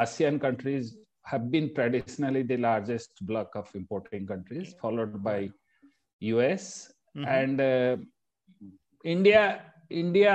asean 0.00 0.40
countries 0.40 0.96
have 1.24 1.50
been 1.50 1.72
traditionally 1.74 2.42
the 2.42 2.56
largest 2.56 3.12
block 3.26 3.54
of 3.54 3.68
importing 3.74 4.26
countries 4.26 4.74
followed 4.80 5.22
by 5.22 5.50
us 6.22 6.92
Mhm. 7.14 7.44
and 7.44 7.60
uh, 7.60 7.96
india 9.14 9.42
india 10.02 10.34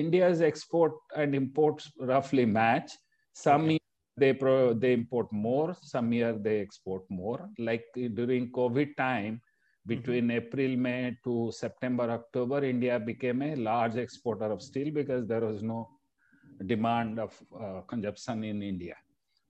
india's 0.00 0.40
export 0.50 0.94
and 1.16 1.34
imports 1.34 1.90
roughly 2.00 2.44
match. 2.46 2.90
Some 3.32 3.64
Okay. 3.64 3.70
year 3.70 3.80
they 4.22 4.32
pro, 4.32 4.74
they 4.74 4.92
import 4.92 5.28
more 5.32 5.74
some 5.82 6.12
year 6.12 6.32
they 6.46 6.60
export 6.60 7.02
more. 7.10 7.48
Like 7.58 7.84
during 8.18 8.50
covid 8.52 8.96
time 8.96 9.40
between 9.86 10.30
april 10.30 10.76
may 10.86 11.16
to 11.24 11.50
september 11.62 12.06
october 12.18 12.64
india 12.64 12.98
became 12.98 13.42
a 13.42 13.54
large 13.56 13.96
exporter 13.96 14.50
of 14.56 14.60
steel 14.62 14.90
because 14.92 15.26
there 15.26 15.40
was 15.50 15.62
no 15.62 15.88
demand 16.66 17.18
of 17.18 17.32
uh, 17.64 17.80
consumption 17.92 18.44
in 18.44 18.62
india 18.62 18.96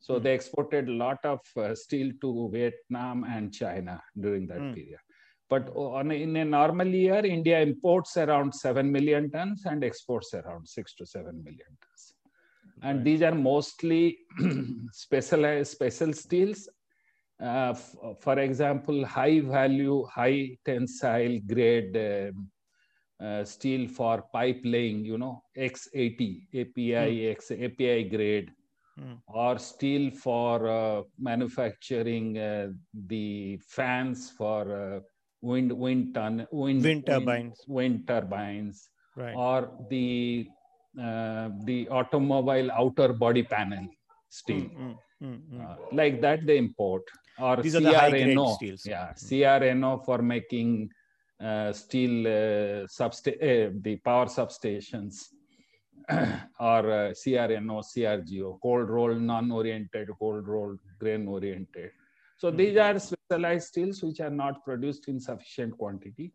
so 0.00 0.19
Hmm. 0.19 0.21
they 0.21 0.35
exported 0.35 0.88
a 0.88 0.93
lot 1.05 1.19
of 1.25 1.40
uh, 1.57 1.75
steel 1.75 2.12
to 2.21 2.49
vietnam 2.52 3.25
and 3.25 3.52
china 3.52 4.02
during 4.19 4.47
that 4.47 4.62
Hmm. 4.62 4.73
period 4.73 5.00
but 5.49 5.71
on 5.75 6.11
in 6.11 6.37
a 6.37 6.45
normal 6.45 6.87
year, 6.87 7.25
India 7.25 7.61
imports 7.61 8.17
around 8.19 8.55
7 8.55 8.90
million 8.93 9.31
tons 9.31 9.64
and 9.64 9.83
exports 9.83 10.35
around 10.35 10.69
6 10.69 10.95
to 10.97 11.07
7 11.07 11.43
million 11.43 11.73
tons. 11.83 12.14
And 12.83 13.02
Right. 13.02 13.05
these 13.05 13.23
are 13.23 13.35
mostly 13.35 14.19
specialized 14.93 15.73
special 15.73 16.12
steels. 16.12 16.69
Uh, 17.40 17.73
for 17.73 18.38
example, 18.38 19.05
high 19.07 19.40
value, 19.40 20.05
high 20.07 20.57
tensile 20.64 21.38
grade 21.47 21.97
um, 21.97 22.50
uh, 23.25 23.45
steel 23.45 23.88
for 23.88 24.25
pipe 24.33 24.61
laying, 24.64 25.05
you 25.05 25.17
know, 25.19 25.43
X80, 25.57 26.49
API, 26.52 27.26
X, 27.31 27.52
API 27.52 28.02
grade, 28.05 28.52
Hmm. 28.99 29.14
or 29.28 29.59
steel 29.59 30.11
for 30.11 30.67
uh, 30.69 31.02
manufacturing 31.19 32.38
uh, 32.38 32.69
the 33.07 33.59
fans 33.69 34.31
for 34.31 34.62
uh, 34.76 35.00
wind 35.40 35.73
wind 35.73 36.14
ton 36.14 36.47
wind, 36.50 36.83
Wind 36.83 37.07
turbines. 37.07 37.64
wind, 37.69 38.07
turbines 38.09 38.88
right 39.17 39.37
or 39.37 39.71
the 39.90 40.49
uh, 41.00 41.49
the 41.64 41.88
automobile 41.88 42.71
outer 42.73 43.12
body 43.12 43.43
panel 43.43 43.87
steel 44.28 44.67
Hmm, 44.76 44.93
hmm, 45.21 45.26
hmm, 45.26 45.35
hmm. 45.50 45.61
uh, 45.62 45.76
like 45.93 46.21
that 46.21 46.45
they 46.47 46.59
import 46.59 47.02
or 47.38 47.57
These 47.62 47.76
are 47.76 47.81
the 47.81 47.93
CRNO, 47.93 48.47
steels. 48.57 48.83
yeah 48.85 49.12
Mm. 49.12 49.28
CRNO 49.28 50.05
for 50.05 50.19
making 50.23 50.90
uh, 51.40 51.73
steel 51.73 52.26
uh, 52.26 52.87
substa- 52.99 53.40
uh, 53.50 53.71
the 53.81 53.97
power 53.97 54.26
substations 54.26 55.14
or 56.60 56.90
uh, 56.90 57.10
CRNO, 57.12 57.82
CRGO, 57.84 58.58
cold 58.62 58.88
roll, 58.88 59.14
non-oriented, 59.14 60.08
cold 60.18 60.46
roll, 60.48 60.76
grain 60.98 61.28
oriented. 61.28 61.90
So 62.36 62.50
Mhm. 62.50 62.56
these 62.56 62.76
are 62.78 62.98
specialized 62.98 63.68
steels 63.68 64.02
which 64.02 64.20
are 64.20 64.30
not 64.30 64.64
produced 64.64 65.08
in 65.08 65.20
sufficient 65.20 65.76
quantity. 65.76 66.32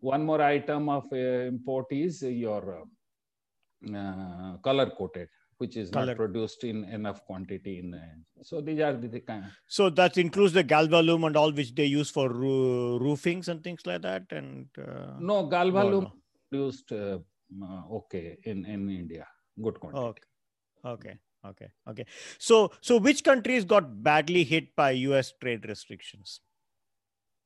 one 0.00 0.24
more 0.28 0.40
item 0.42 0.88
of 0.88 1.04
uh, 1.12 1.16
import 1.52 1.86
is 1.90 2.22
your 2.22 2.62
uh, 3.94 4.56
color 4.58 4.86
coated, 4.98 5.28
which 5.58 5.76
is 5.76 5.90
Color. 5.90 6.06
not 6.06 6.16
produced 6.16 6.64
in 6.64 6.84
enough 6.84 7.24
quantity. 7.26 7.78
In 7.78 7.94
uh, 7.94 8.00
so 8.42 8.60
these 8.60 8.80
are 8.80 8.94
the, 8.94 9.08
the 9.08 9.20
kind. 9.20 9.44
So 9.66 9.90
that 9.90 10.18
includes 10.18 10.54
the 10.54 10.64
galvalume 10.64 11.26
and 11.26 11.36
all 11.36 11.52
which 11.52 11.74
they 11.74 11.84
use 11.84 12.10
for 12.10 12.28
roo- 12.30 12.98
roofings 12.98 13.48
and 13.48 13.62
things 13.62 13.86
like 13.86 14.02
that. 14.02 14.24
And 14.30 14.66
uh, 14.78 15.18
No, 15.20 15.46
galvalume 15.48 16.02
no. 16.02 16.12
produced 16.50 16.92
uh, 16.92 16.96
uh, 16.96 17.18
okay 17.90 18.38
in 18.44 18.64
in 18.64 18.88
India, 18.90 19.26
good 19.60 19.78
quantity. 19.80 20.06
okay, 20.06 20.22
okay, 20.84 21.18
okay, 21.44 21.70
okay. 21.88 22.06
So 22.38 22.72
so 22.80 22.98
which 22.98 23.24
countries 23.24 23.64
got 23.64 24.02
badly 24.02 24.44
hit 24.44 24.74
by 24.76 24.92
U.S. 25.08 25.32
trade 25.40 25.66
restrictions? 25.68 26.40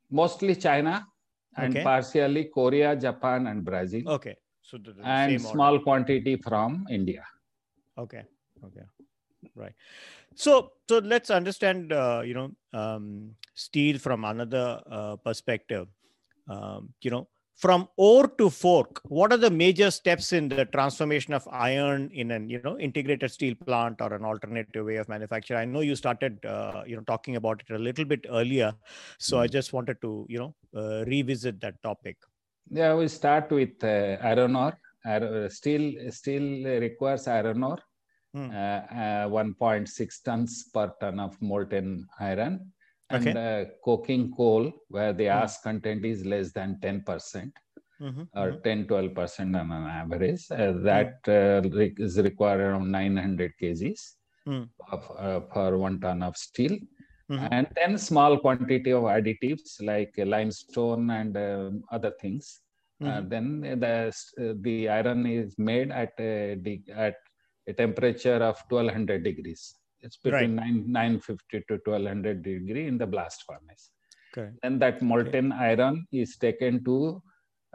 Mostly 0.09 0.55
China 0.55 1.05
and 1.57 1.71
Okay. 1.71 1.83
partially 1.83 2.45
Korea, 2.45 2.95
Japan, 2.95 3.47
and 3.47 3.63
Brazil, 3.63 4.03
Okay, 4.07 4.35
so 4.61 4.77
the, 4.77 4.93
the 4.93 5.03
and 5.03 5.39
same 5.39 5.45
order. 5.45 5.51
small 5.53 5.79
quantity 5.79 6.35
from 6.37 6.85
India. 6.89 7.23
Okay. 7.97 8.23
Okay. 8.63 8.85
Right. 9.55 9.73
So 10.35 10.71
so 10.89 10.99
let's 10.99 11.29
understand 11.29 11.91
uh, 11.91 12.21
you 12.25 12.33
know 12.33 12.51
um, 12.73 13.35
steel 13.55 13.97
from 13.99 14.23
another 14.23 14.81
uh, 14.89 15.15
perspective. 15.17 15.87
Um, 16.47 16.93
you 17.01 17.11
know, 17.11 17.27
from 17.57 17.87
ore 17.97 18.27
to 18.39 18.49
fork, 18.49 19.01
what 19.09 19.33
are 19.33 19.37
the 19.37 19.49
major 19.51 19.91
steps 19.91 20.33
in 20.33 20.49
the 20.49 20.65
transformation 20.65 21.33
of 21.33 21.47
iron 21.51 22.11
in 22.13 22.31
an 22.31 22.49
you 22.49 22.61
know 22.61 22.77
integrated 22.79 23.31
steel 23.31 23.55
plant 23.55 24.01
or 24.01 24.13
an 24.13 24.23
alternative 24.25 24.85
way 24.85 24.97
of 24.97 25.09
manufacture? 25.09 25.55
I 25.57 25.65
know 25.65 25.81
you 25.81 25.95
started 25.95 26.45
uh, 26.45 26.83
you 26.85 26.95
know 26.95 27.03
talking 27.03 27.35
about 27.35 27.63
it 27.67 27.73
a 27.73 27.79
little 27.79 28.05
bit 28.05 28.25
earlier, 28.29 28.73
so 29.19 29.39
I 29.39 29.47
Mm. 29.47 29.47
just 29.47 29.73
wanted 29.73 30.01
to 30.01 30.25
you 30.29 30.39
know 30.39 30.55
uh, 30.75 31.05
revisit 31.05 31.59
that 31.61 31.81
topic. 31.83 32.17
Yeah, 32.69 32.95
we 32.95 33.07
start 33.07 33.51
with 33.51 33.83
uh, 33.83 34.17
iron 34.21 34.55
ore. 34.55 34.77
Iron- 35.05 35.49
Steel 35.49 36.11
steel 36.11 36.65
requires 36.79 37.27
iron 37.27 37.63
ore, 37.63 37.79
Hmm. 38.33 38.51
uh, 38.51 38.81
uh, 39.03 39.27
1.6 39.29 40.21
tons 40.21 40.69
per 40.73 40.93
ton 40.99 41.19
of 41.19 41.41
molten 41.41 42.07
iron, 42.19 42.73
and 43.09 43.35
Okay. 43.35 43.37
uh, 43.37 43.65
coking 43.83 44.31
coal, 44.35 44.71
where 44.89 45.13
the 45.13 45.27
Hmm. 45.31 45.41
ash 45.41 45.57
content 45.59 46.05
is 46.05 46.25
less 46.25 46.51
than 46.51 46.79
10%. 46.81 47.53
Mhm, 47.99 48.29
or 48.35 48.51
mhm. 48.51 48.61
10 48.63 48.85
12% 48.87 49.55
on 49.55 49.71
an 49.71 49.85
average. 49.87 50.43
Uh, 50.51 50.71
that 50.89 51.15
uh, 51.27 51.61
re- 51.77 51.95
is 51.97 52.17
required 52.19 52.61
around 52.61 52.91
900 52.91 53.53
kgs 53.61 54.15
Mm. 54.47 54.69
of, 54.91 55.11
uh, 55.17 55.39
per 55.41 55.77
one 55.77 55.99
ton 55.99 56.21
of 56.23 56.35
steel. 56.37 56.77
Mhm. 57.29 57.51
And 57.51 57.67
then 57.75 57.97
small 57.97 58.37
quantity 58.39 58.91
of 58.91 59.03
additives 59.03 59.71
like 59.81 60.13
limestone 60.17 61.09
and 61.09 61.37
um, 61.37 61.83
other 61.91 62.11
things. 62.21 62.61
Uh, 63.05 63.21
Mhm. 63.21 63.27
then 63.27 63.61
the, 63.61 64.13
uh, 64.39 64.53
the 64.61 64.89
iron 64.89 65.25
is 65.25 65.57
made 65.57 65.91
at 65.91 66.13
a, 66.19 66.59
at 66.95 67.15
a 67.67 67.73
temperature 67.73 68.41
of 68.49 68.57
1200 68.69 69.23
degrees. 69.23 69.75
It's 70.01 70.17
between 70.17 70.55
nine, 70.55 70.83
950 70.87 71.63
to 71.67 71.73
1200 71.85 72.43
degree 72.43 72.87
in 72.87 72.97
the 72.97 73.07
blast 73.07 73.43
furnace 73.47 73.91
Correct. 74.33 74.55
then 74.61 74.79
that 74.79 75.01
molten 75.01 75.51
iron 75.51 76.05
is 76.11 76.37
taken 76.37 76.83
to 76.83 77.21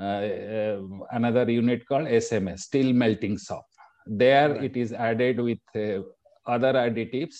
uh, 0.00 0.04
uh, 0.04 0.80
another 1.12 1.50
unit 1.50 1.86
called 1.86 2.06
SMS, 2.06 2.60
steel 2.60 2.92
melting 2.92 3.36
shop. 3.38 3.64
There 4.06 4.50
Right. 4.54 4.64
it 4.64 4.76
is 4.76 4.92
added 4.92 5.38
with 5.40 5.58
uh, 5.76 6.02
other 6.46 6.72
additives, 6.72 7.36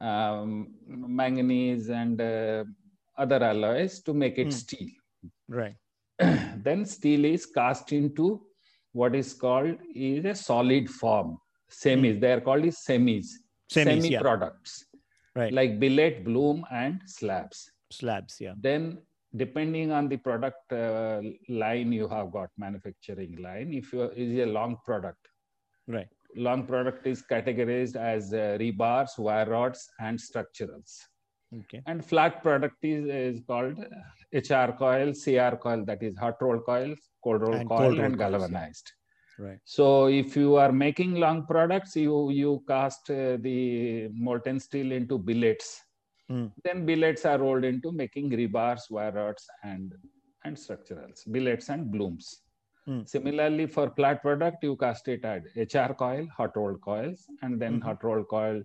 um, 0.00 0.74
manganese 0.86 1.90
and 1.90 2.20
uh, 2.20 2.64
other 3.16 3.42
alloys 3.42 4.00
to 4.02 4.14
make 4.14 4.38
it 4.38 4.46
Hmm. 4.46 4.50
steel. 4.62 4.88
Right. 5.48 5.76
then 6.66 6.84
steel 6.84 7.24
is 7.24 7.46
cast 7.46 7.92
into 7.92 8.42
what 8.92 9.14
is 9.14 9.34
called 9.34 9.76
is 9.94 10.24
a 10.24 10.34
solid 10.34 10.88
form. 10.88 11.38
Semis, 11.70 12.20
they 12.20 12.32
are 12.32 12.40
called 12.40 12.64
is 12.64 12.78
semis. 12.88 13.26
Semis, 13.70 13.84
semi 14.02 14.08
yeah. 14.10 14.20
products 14.20 14.84
Right. 15.36 15.52
like 15.52 15.78
billet, 15.78 16.24
bloom, 16.24 16.64
and 16.70 17.00
slabs 17.06 17.70
Slabs. 17.92 18.40
Yeah. 18.40 18.54
then 18.60 18.98
depending 19.36 19.92
on 19.92 20.08
the 20.08 20.16
product 20.16 20.72
uh, 20.72 21.20
line 21.48 21.92
you 21.92 22.08
have 22.08 22.32
got 22.32 22.50
manufacturing 22.56 23.36
line 23.36 23.72
if 23.72 23.92
you 23.92 24.02
is 24.24 24.38
a 24.40 24.46
long 24.46 24.78
product 24.84 25.20
Right. 25.86 26.08
long 26.36 26.66
product 26.66 27.06
is 27.06 27.22
categorized 27.30 27.96
as 27.96 28.32
uh, 28.32 28.56
rebars 28.60 29.18
wire 29.18 29.48
rods 29.50 29.88
and 30.00 30.18
structurals 30.18 30.96
Okay. 31.60 31.82
and 31.86 32.04
flat 32.04 32.42
product 32.42 32.76
is, 32.82 33.04
is 33.06 33.40
called 33.46 33.78
hr 34.32 34.70
coil 34.82 35.12
cr 35.22 35.56
coil 35.56 35.84
that 35.90 36.02
is 36.02 36.16
hot 36.18 36.36
roll 36.42 36.60
coil 36.60 36.94
cold 37.24 37.40
roll 37.42 37.54
And 37.54 37.68
coil 37.68 37.78
cold 37.80 37.98
and 38.00 38.18
galvanized 38.18 38.92
Right. 39.38 39.58
so 39.64 40.06
if 40.08 40.36
you 40.36 40.56
are 40.56 40.72
making 40.72 41.14
long 41.14 41.46
products 41.46 41.94
you 41.94 42.30
you 42.30 42.62
cast 42.66 43.08
uh, 43.10 43.36
the 43.40 44.08
molten 44.12 44.58
steel 44.68 44.90
into 45.00 45.16
billets 45.18 45.68
Hmm. 46.30 46.46
then 46.64 46.84
billets 46.84 47.24
are 47.24 47.38
rolled 47.38 47.64
into 47.64 47.90
making 47.90 48.28
rebars, 48.38 48.82
wire 48.90 49.12
rods, 49.12 49.44
and 49.64 49.94
and 50.44 50.54
structurals, 50.62 51.20
billets 51.36 51.70
and 51.70 51.90
blooms. 51.90 52.26
Hmm. 52.84 53.00
Similarly, 53.06 53.64
for 53.66 53.88
flat 53.96 54.20
product, 54.20 54.62
you 54.62 54.76
cast 54.76 55.08
it 55.08 55.24
at 55.24 55.44
HR 55.56 55.94
coil, 55.94 56.26
hot 56.36 56.54
rolled 56.54 56.82
coils, 56.82 57.24
and 57.40 57.58
then 57.62 57.78
Mhm. 57.78 57.84
hot 57.86 58.04
rolled 58.04 58.28
coil 58.28 58.60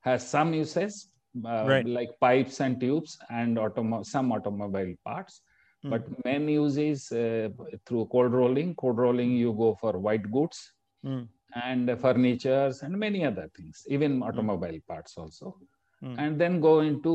has 0.00 0.28
some 0.34 0.52
uses 0.52 0.98
uh, 1.46 1.64
Right. 1.72 1.86
like 1.98 2.10
pipes 2.20 2.60
and 2.60 2.78
tubes 2.78 3.16
and 3.30 3.56
automo- 3.56 4.04
some 4.04 4.30
automobile 4.30 4.92
parts. 5.06 5.40
Hmm. 5.82 5.90
But 5.90 6.24
main 6.24 6.48
use 6.48 6.76
is 6.78 7.12
uh, 7.12 7.48
through 7.86 8.06
cold 8.06 8.32
rolling. 8.32 8.74
Cold 8.74 8.98
rolling, 8.98 9.32
you 9.32 9.52
go 9.52 9.74
for 9.74 9.98
white 9.98 10.30
goods 10.30 10.72
Mm. 11.04 11.28
and 11.54 11.98
furnitures 12.00 12.82
and 12.82 12.98
many 12.98 13.24
other 13.24 13.48
things, 13.56 13.84
even 13.88 14.22
automobile 14.22 14.78
parts 14.86 15.16
also 15.16 15.56
Mm. 16.02 16.16
and 16.18 16.40
then 16.40 16.60
go 16.60 16.80
into 16.80 17.12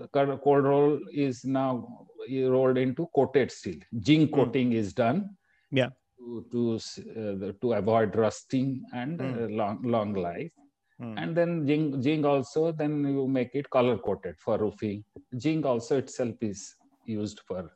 uh, 0.00 0.36
cold 0.38 0.64
roll 0.64 0.98
is 1.12 1.44
now 1.44 2.06
rolled 2.30 2.78
into 2.78 3.06
coated 3.14 3.50
steel. 3.50 3.78
Zinc 4.02 4.32
coating 4.32 4.72
is 4.72 4.92
done. 4.94 5.36
Hmm. 5.70 5.76
Yeah. 5.78 5.90
To 6.18 6.44
to, 6.52 6.74
uh, 6.74 7.52
to 7.60 7.72
avoid 7.74 8.16
rusting 8.16 8.84
and 8.92 9.20
Mm. 9.20 9.34
uh, 9.42 9.46
long 9.60 9.82
long 9.82 10.14
life. 10.14 10.52
Mm. 11.00 11.18
And 11.18 11.36
then 11.36 11.66
zinc, 11.66 12.02
zinc 12.02 12.24
also 12.24 12.72
then 12.72 13.04
you 13.04 13.26
make 13.28 13.54
it 13.54 13.68
color 13.70 13.98
coated 13.98 14.36
for 14.38 14.58
roofing. 14.58 15.04
Zinc 15.38 15.66
also 15.66 15.98
itself 15.98 16.34
is 16.42 16.74
used 17.04 17.40
for 17.40 17.70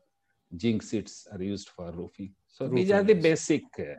zinc 0.59 0.83
sheets 0.83 1.27
are 1.33 1.43
used 1.43 1.69
for 1.69 1.91
roofing. 1.93 2.35
So 2.49 2.69
these 2.69 2.91
are 2.91 3.03
the 3.03 3.15
Roofing, 3.15 3.23
basic. 3.23 3.63
uh, 3.79 3.95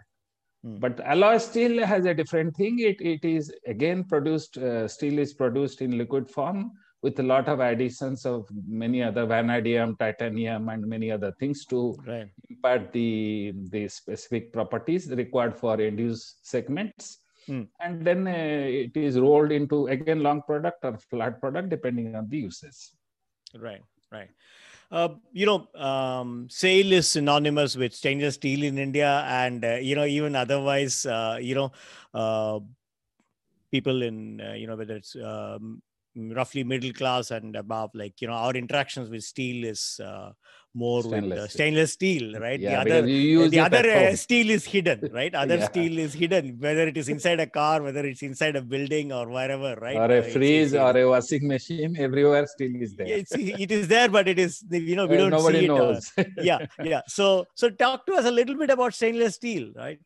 Mm. 0.64 0.80
but 0.80 1.00
alloy 1.00 1.38
steel 1.40 1.84
has 1.84 2.06
a 2.06 2.14
different 2.14 2.56
thing. 2.56 2.78
It, 2.78 3.02
it 3.02 3.26
is 3.26 3.52
again 3.66 4.04
produced, 4.04 4.60
uh, 4.60 4.88
steel 4.88 5.18
is 5.18 5.34
produced 5.34 5.82
in 5.82 5.98
liquid 5.98 6.30
form 6.30 6.72
with 7.02 7.20
a 7.20 7.24
lot 7.24 7.48
of 7.50 7.60
additions 7.62 8.28
of 8.28 8.48
many 8.68 9.02
other 9.02 9.26
vanadium, 9.26 9.96
titanium, 9.98 10.70
and 10.70 10.86
many 10.86 11.10
other 11.10 11.32
things 11.40 11.66
to 11.66 11.96
Right. 12.06 12.30
impart 12.48 12.92
the, 12.94 13.54
the 13.72 13.88
specific 13.88 14.54
properties 14.54 15.10
required 15.10 15.58
for 15.58 15.82
end 15.82 15.98
use 15.98 16.36
segments. 16.44 17.18
Hmm. 17.48 17.64
And 17.80 18.06
then 18.06 18.28
uh, 18.28 18.32
it 18.32 18.96
is 18.96 19.20
rolled 19.20 19.52
into 19.52 19.88
again 19.88 20.22
long 20.22 20.44
product 20.44 20.86
or 20.86 20.96
flat 21.00 21.40
product 21.42 21.70
depending 21.70 22.16
on 22.16 22.30
the 22.30 22.38
uses. 22.38 22.92
Right. 23.56 23.82
Right. 24.12 24.30
Uh, 24.92 25.08
you 25.32 25.46
know, 25.46 25.68
um, 25.82 26.48
SAIL 26.50 26.92
is 26.92 27.08
synonymous 27.08 27.78
with 27.78 27.94
stainless 27.94 28.36
steel 28.36 28.64
in 28.64 28.78
India, 28.78 29.24
and 29.26 29.64
uh, 29.64 29.76
you 29.76 29.96
know, 29.96 30.04
even 30.04 30.36
otherwise, 30.36 31.06
uh, 31.06 31.38
you 31.42 31.56
know, 31.56 31.72
uh, 32.14 32.60
people 33.72 34.02
in 34.02 34.42
uh, 34.42 34.54
you 34.54 34.68
know 34.68 34.76
whether 34.76 34.96
it's 34.96 35.16
um, 35.16 35.82
roughly 36.16 36.64
middle 36.64 36.92
class 36.92 37.32
and 37.32 37.56
above, 37.56 37.92
like 37.94 38.20
you 38.22 38.28
know, 38.28 38.34
our 38.34 38.54
interactions 38.54 39.10
with 39.10 39.24
steel 39.24 39.66
is 39.66 40.00
uh, 40.80 40.80
more 40.80 41.02
with 41.04 41.10
Stainless 41.10 41.44
uh, 41.44 41.48
steel. 41.48 41.66
stainless 41.66 41.94
steel, 41.94 42.40
right? 42.40 42.60
Yeah, 42.60 42.84
the 42.84 43.00
other 43.00 43.02
the 43.50 43.60
other 43.60 43.90
uh, 43.92 44.08
home. 44.08 44.16
steel 44.16 44.50
is 44.50 44.66
hidden 44.66 45.10
right 45.14 45.34
other 45.36 45.58
Yeah. 45.58 45.66
steel 45.66 45.98
is 46.00 46.14
hidden 46.14 46.58
whether 46.60 46.88
it 46.88 46.98
is 46.98 47.10
inside 47.10 47.40
a 47.40 47.48
car 47.48 47.82
whether 47.82 48.06
it's 48.06 48.22
inside 48.22 48.56
a 48.56 48.62
building 48.62 49.12
or 49.12 49.28
wherever 49.30 49.76
right 49.76 49.96
or 49.96 50.12
Uh, 50.12 50.20
a 50.20 50.24
freeze 50.24 50.74
or 50.74 50.98
a 50.98 51.06
washing 51.08 51.48
machine, 51.48 51.96
everywhere 51.98 52.46
steel 52.48 52.76
is 52.82 52.96
there. 52.96 53.18
it's, 53.18 53.34
it 53.36 53.72
is 53.72 53.88
there 53.88 54.10
but 54.10 54.28
it 54.28 54.40
is 54.40 54.64
you 54.72 54.96
know 54.96 55.08
we 55.08 55.18
Uh, 55.18 55.18
don't 55.18 55.38
nobody 55.38 55.60
see 55.60 55.66
it 55.66 55.78
uh, 55.78 55.94
knows. 55.94 56.12
yeah 56.38 56.60
yeah 56.82 57.02
so 57.08 57.46
so 57.56 57.70
talk 57.70 58.06
to 58.06 58.14
us 58.14 58.26
a 58.26 58.32
little 58.32 58.56
bit 58.58 58.70
about 58.70 58.94
stainless 58.94 59.36
steel 59.36 59.72
right 59.76 60.00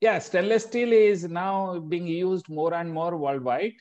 yeah, 0.00 0.18
stainless 0.18 0.64
steel 0.64 0.92
is 0.92 1.24
now 1.24 1.78
being 1.78 2.06
used 2.06 2.48
more 2.48 2.74
and 2.74 2.92
more 2.92 3.16
worldwide. 3.16 3.72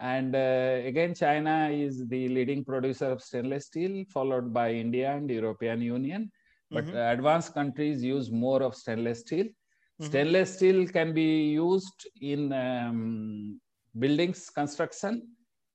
And 0.00 0.34
uh, 0.34 0.80
again, 0.84 1.14
China 1.14 1.68
is 1.72 2.06
the 2.08 2.28
leading 2.28 2.64
producer 2.64 3.06
of 3.06 3.20
stainless 3.22 3.66
steel, 3.66 4.04
followed 4.08 4.52
by 4.52 4.72
India 4.72 5.12
and 5.12 5.28
European 5.28 5.80
Union. 5.82 6.30
But 6.70 6.84
Mhm. 6.84 6.94
uh, 6.94 7.12
advanced 7.12 7.54
countries 7.54 8.04
use 8.04 8.30
more 8.30 8.62
of 8.62 8.74
stainless 8.74 9.20
steel. 9.20 9.46
Mhm. 10.00 10.04
Stainless 10.06 10.54
steel 10.56 10.86
can 10.88 11.12
be 11.14 11.50
used 11.50 12.06
in 12.20 12.52
um, 12.52 13.60
buildings 13.98 14.50
construction, 14.50 15.26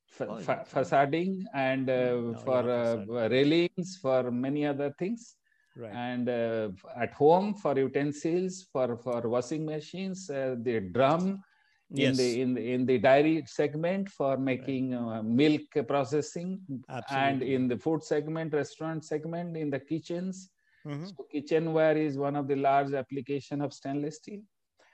fa- 0.05 0.27
Oh, 0.29 0.39
fa- 0.39 0.63
facading, 0.65 1.45
and 1.53 1.89
uh, 1.89 1.93
Mm, 1.93 2.35
oh, 2.35 2.43
for 2.45 2.69
uh, 2.69 3.29
railings, 3.29 3.97
for 4.01 4.31
many 4.31 4.65
other 4.65 4.93
things. 4.97 5.35
Right. 5.75 5.91
And 5.93 6.29
uh, 6.29 6.69
at 6.95 7.13
home 7.13 7.55
for 7.55 7.77
utensils, 7.77 8.63
for, 8.71 8.95
for 8.97 9.27
washing 9.27 9.65
machines, 9.65 10.29
uh, 10.29 10.55
the 10.61 10.79
drum 10.79 11.41
yes. 11.89 12.09
in 12.09 12.17
the 12.17 12.41
in 12.41 12.53
the 12.53 12.73
in 12.73 12.85
the 12.85 12.97
dairy 12.97 13.43
segment 13.45 14.09
for 14.09 14.37
making 14.37 14.91
right. 14.91 15.19
uh, 15.19 15.23
milk 15.23 15.61
processing, 15.87 16.59
Absolutely. 16.89 17.27
and 17.27 17.43
in 17.43 17.67
the 17.67 17.77
food 17.77 18.03
segment, 18.03 18.53
restaurant 18.53 19.03
segment, 19.03 19.57
in 19.57 19.69
the 19.69 19.79
kitchens. 19.79 20.49
Mm-hmm. 20.85 21.05
So 21.05 21.25
kitchenware 21.31 21.97
is 21.97 22.17
one 22.17 22.35
of 22.35 22.47
the 22.47 22.55
large 22.55 22.93
application 22.93 23.61
of 23.61 23.73
stainless 23.73 24.17
steel. 24.17 24.41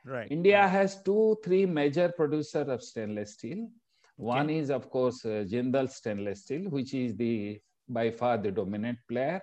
Right. 0.05 0.31
India 0.31 0.67
has 0.67 1.01
two, 1.01 1.37
three 1.43 1.65
major 1.65 2.13
producer 2.15 2.61
of 2.61 2.83
stainless 2.83 3.33
steel. 3.33 3.67
One 4.15 4.47
okay. 4.47 4.57
is, 4.57 4.69
of 4.69 4.89
course, 4.89 5.23
uh, 5.25 5.45
Jindal 5.49 5.89
Stainless 5.89 6.41
Steel, 6.41 6.69
which 6.69 6.93
is 6.93 7.15
the 7.15 7.59
by 7.87 8.11
far 8.11 8.37
the 8.37 8.51
dominant 8.51 8.97
player. 9.07 9.41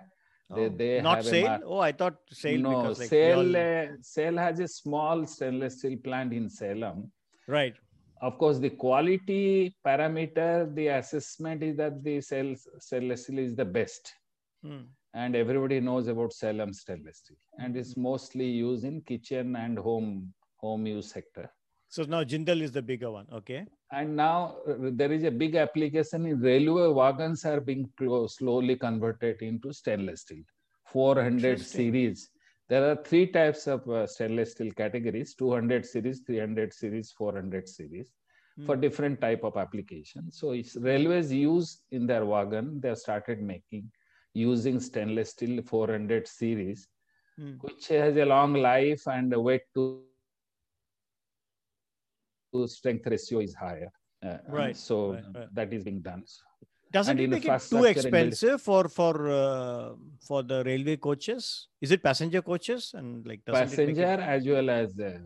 They, 0.54 0.66
oh, 0.66 0.68
they 0.68 1.00
not 1.00 1.24
SAIL. 1.24 1.60
oh, 1.64 1.78
I 1.78 1.92
thought 1.92 2.16
SAIL. 2.30 2.60
No, 2.60 2.82
because, 2.82 3.00
like, 3.00 3.08
SAIL, 3.08 3.38
all... 3.38 3.56
uh, 3.56 3.86
SAIL 4.02 4.36
has 4.36 4.60
a 4.60 4.68
small 4.68 5.26
stainless 5.26 5.78
steel 5.78 5.96
plant 6.04 6.32
in 6.32 6.48
Salem. 6.48 7.10
Right. 7.46 7.74
Of 8.22 8.38
course, 8.38 8.58
the 8.58 8.70
quality 8.70 9.76
parameter, 9.86 10.74
the 10.74 10.88
assessment 10.88 11.62
is 11.62 11.76
that 11.76 12.02
the 12.02 12.20
stainless 12.20 13.24
steel 13.24 13.38
is 13.38 13.54
the 13.54 13.64
best. 13.64 14.12
Hmm. 14.62 14.82
And 15.14 15.36
everybody 15.36 15.80
knows 15.80 16.08
about 16.08 16.32
Salem 16.32 16.72
stainless 16.72 17.18
steel, 17.18 17.38
and 17.58 17.76
it's 17.76 17.94
hmm. 17.94 18.02
mostly 18.02 18.46
used 18.46 18.84
in 18.84 19.00
kitchen 19.02 19.56
and 19.56 19.78
home 19.78 20.32
home 20.56 20.86
use 20.86 21.10
sector. 21.10 21.50
So 21.88 22.02
now 22.02 22.24
Jindal 22.24 22.60
is 22.62 22.72
the 22.72 22.82
bigger 22.82 23.10
one. 23.10 23.26
Okay. 23.32 23.64
And 23.92 24.16
now 24.16 24.56
uh, 24.68 24.90
there 24.92 25.12
is 25.12 25.22
a 25.24 25.30
big 25.30 25.54
application 25.54 26.26
in 26.26 26.40
railway 26.40 26.88
wagons 26.88 27.44
are 27.44 27.60
being 27.60 27.88
slowly 28.28 28.76
converted 28.76 29.40
into 29.42 29.72
stainless 29.72 30.22
steel. 30.22 30.42
400 30.86 31.60
series. 31.60 32.30
There 32.68 32.90
are 32.90 32.96
three 32.96 33.26
types 33.28 33.66
of 33.66 33.88
uh, 33.88 34.06
stainless 34.06 34.52
steel 34.52 34.72
categories, 34.72 35.34
200 35.34 35.86
series, 35.86 36.20
300 36.20 36.72
series, 36.72 37.12
400 37.12 37.68
series 37.68 38.12
for 38.64 38.74
hmm. 38.74 38.80
different 38.80 39.20
type 39.20 39.44
of 39.44 39.56
applications. 39.56 40.38
So 40.38 40.52
it's 40.52 40.76
railways 40.76 41.32
use 41.32 41.82
in 41.90 42.06
their 42.06 42.24
wagon, 42.24 42.80
they 42.80 42.88
have 42.88 42.98
started 42.98 43.42
making 43.42 43.90
using 44.32 44.80
stainless 44.80 45.30
steel 45.30 45.62
400 45.62 46.26
series, 46.26 46.88
hmm. 47.38 47.54
which 47.60 47.88
has 47.88 48.16
a 48.16 48.24
long 48.24 48.54
life 48.54 49.02
and 49.06 49.32
a 49.32 49.40
weight 49.40 49.62
to 49.74 50.02
strength 52.66 53.06
ratio 53.06 53.40
is 53.40 53.54
higher. 53.54 53.90
Uh, 54.24 54.38
right. 54.48 54.76
So 54.76 55.12
right, 55.12 55.24
right. 55.34 55.54
that 55.54 55.72
is 55.72 55.84
being 55.84 56.00
done. 56.00 56.24
Doesn't 56.92 57.18
it 57.18 57.28
make 57.28 57.44
it 57.44 57.60
too 57.68 57.84
expensive 57.84 58.62
for 58.62 58.88
for 58.88 59.30
uh, 59.30 59.94
for 60.20 60.42
the 60.42 60.62
railway 60.64 60.96
coaches? 60.96 61.68
Is 61.80 61.90
it 61.90 62.02
passenger 62.02 62.42
coaches 62.42 62.92
and 62.94 63.26
like 63.26 63.44
passenger 63.44 64.14
it... 64.14 64.20
as 64.20 64.46
well 64.46 64.70
as 64.70 64.98
uh, 64.98 65.18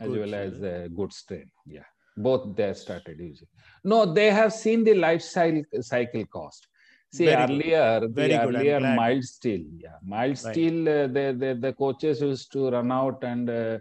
as 0.00 0.08
goods, 0.08 0.18
well 0.18 0.34
as 0.34 0.62
uh, 0.62 0.88
goods 0.94 1.22
train? 1.22 1.50
Yeah, 1.66 1.88
both 2.16 2.56
they 2.56 2.72
started 2.74 3.18
using. 3.18 3.48
No, 3.84 4.12
they 4.12 4.30
have 4.30 4.52
seen 4.52 4.84
the 4.84 4.94
life 4.94 5.22
cycle 5.22 5.82
cycle 5.82 6.24
cost. 6.26 6.66
See 7.12 7.26
Very 7.26 7.42
earlier, 7.42 8.00
good. 8.00 8.14
the 8.14 8.22
Very 8.22 8.34
earlier 8.34 8.80
mild 8.80 9.22
steel, 9.22 9.64
yeah, 9.78 9.98
mild 10.02 10.30
right. 10.30 10.52
steel. 10.52 10.88
Uh, 10.88 11.06
the, 11.06 11.36
the 11.38 11.58
the 11.60 11.72
coaches 11.74 12.22
used 12.22 12.50
to 12.52 12.70
run 12.70 12.90
out 12.90 13.22
and 13.22 13.48
uh, 13.50 13.78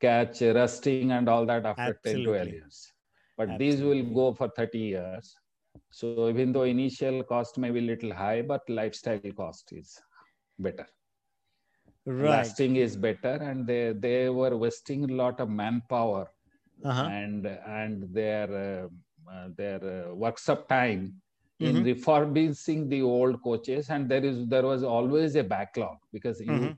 catch 0.00 0.42
rusting 0.42 1.12
and 1.12 1.28
all 1.28 1.46
that 1.46 1.66
after 1.66 1.82
Absolutely. 1.82 2.24
10 2.24 2.24
12 2.24 2.48
years 2.48 2.92
but 3.36 3.48
Absolutely. 3.48 3.70
these 3.70 3.82
will 3.82 4.14
go 4.14 4.34
for 4.34 4.48
30 4.48 4.78
years 4.78 5.34
so 5.90 6.28
even 6.28 6.52
though 6.52 6.62
initial 6.62 7.22
cost 7.22 7.58
may 7.58 7.70
be 7.70 7.80
little 7.80 8.12
high 8.12 8.42
but 8.42 8.62
lifestyle 8.68 9.32
cost 9.36 9.72
is 9.72 10.00
better 10.58 10.86
right. 12.06 12.30
lasting 12.30 12.76
is 12.76 12.96
better 12.96 13.34
and 13.48 13.66
they 13.66 13.92
they 13.92 14.28
were 14.28 14.56
wasting 14.56 15.04
a 15.10 15.14
lot 15.22 15.40
of 15.40 15.48
manpower 15.48 16.30
uh-huh. 16.84 17.08
and 17.10 17.46
and 17.46 18.06
their 18.12 18.48
uh, 18.66 18.88
uh, 19.32 19.48
their 19.56 19.80
uh, 19.84 20.14
workshop 20.14 20.68
time 20.68 21.14
in 21.60 21.76
mm-hmm. 21.76 21.84
refurbishing 21.84 22.88
the 22.88 23.02
old 23.02 23.42
coaches 23.42 23.90
and 23.90 24.08
there 24.08 24.24
is 24.24 24.46
there 24.48 24.62
was 24.62 24.82
always 24.82 25.36
a 25.36 25.44
backlog 25.44 25.98
because 26.12 26.40
mm-hmm 26.40 26.72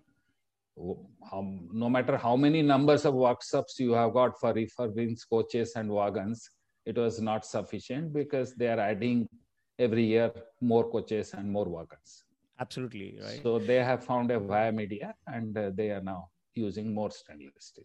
how, 1.31 1.47
no 1.73 1.89
matter 1.89 2.17
how 2.17 2.37
many 2.37 2.63
numbers 2.63 3.05
of 3.05 3.15
workshops 3.15 3.79
you 3.79 3.93
have 3.93 4.13
got 4.13 4.39
for 4.39 4.53
refurbishing 4.53 5.17
coaches 5.29 5.73
and 5.77 5.91
wagons, 5.91 6.49
it 6.85 6.97
was 6.97 7.21
not 7.21 7.45
sufficient 7.45 8.13
because 8.13 8.55
they 8.55 8.69
are 8.69 8.81
adding 8.81 9.29
every 9.79 10.05
year 10.05 10.31
more 10.61 10.91
coaches 10.91 11.33
and 11.35 11.51
more 11.51 11.69
wagons. 11.69 12.25
Absolutely, 12.61 13.19
right. 13.23 13.41
So 13.43 13.59
they 13.59 13.83
have 13.83 14.05
found 14.05 14.31
a 14.31 14.39
via 14.39 14.73
media 14.73 15.15
and 15.27 15.57
uh, 15.57 15.71
they 15.75 15.91
are 15.91 16.01
now 16.03 16.29
using 16.55 16.95
more 16.95 17.11
stainless 17.11 17.67
steel. 17.73 17.85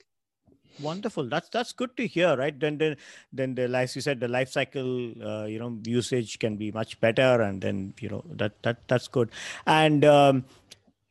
Wonderful. 0.79 1.27
That's 1.27 1.49
that's 1.49 1.73
good 1.73 1.97
to 1.97 2.05
hear, 2.05 2.35
right? 2.37 2.57
Then 2.57 2.77
then 2.77 2.97
then 3.33 3.55
the 3.55 3.67
like 3.67 3.95
you 3.95 4.01
said, 4.01 4.19
the 4.19 4.27
life 4.27 4.49
cycle, 4.49 5.11
uh, 5.23 5.45
you 5.45 5.57
know, 5.57 5.79
usage 5.85 6.37
can 6.37 6.55
be 6.55 6.71
much 6.71 6.99
better, 6.99 7.41
and 7.41 7.61
then 7.61 7.93
you 7.99 8.09
know 8.09 8.23
that 8.33 8.61
that 8.61 8.87
that's 8.87 9.07
good. 9.07 9.31
And 9.65 10.05
um, 10.05 10.45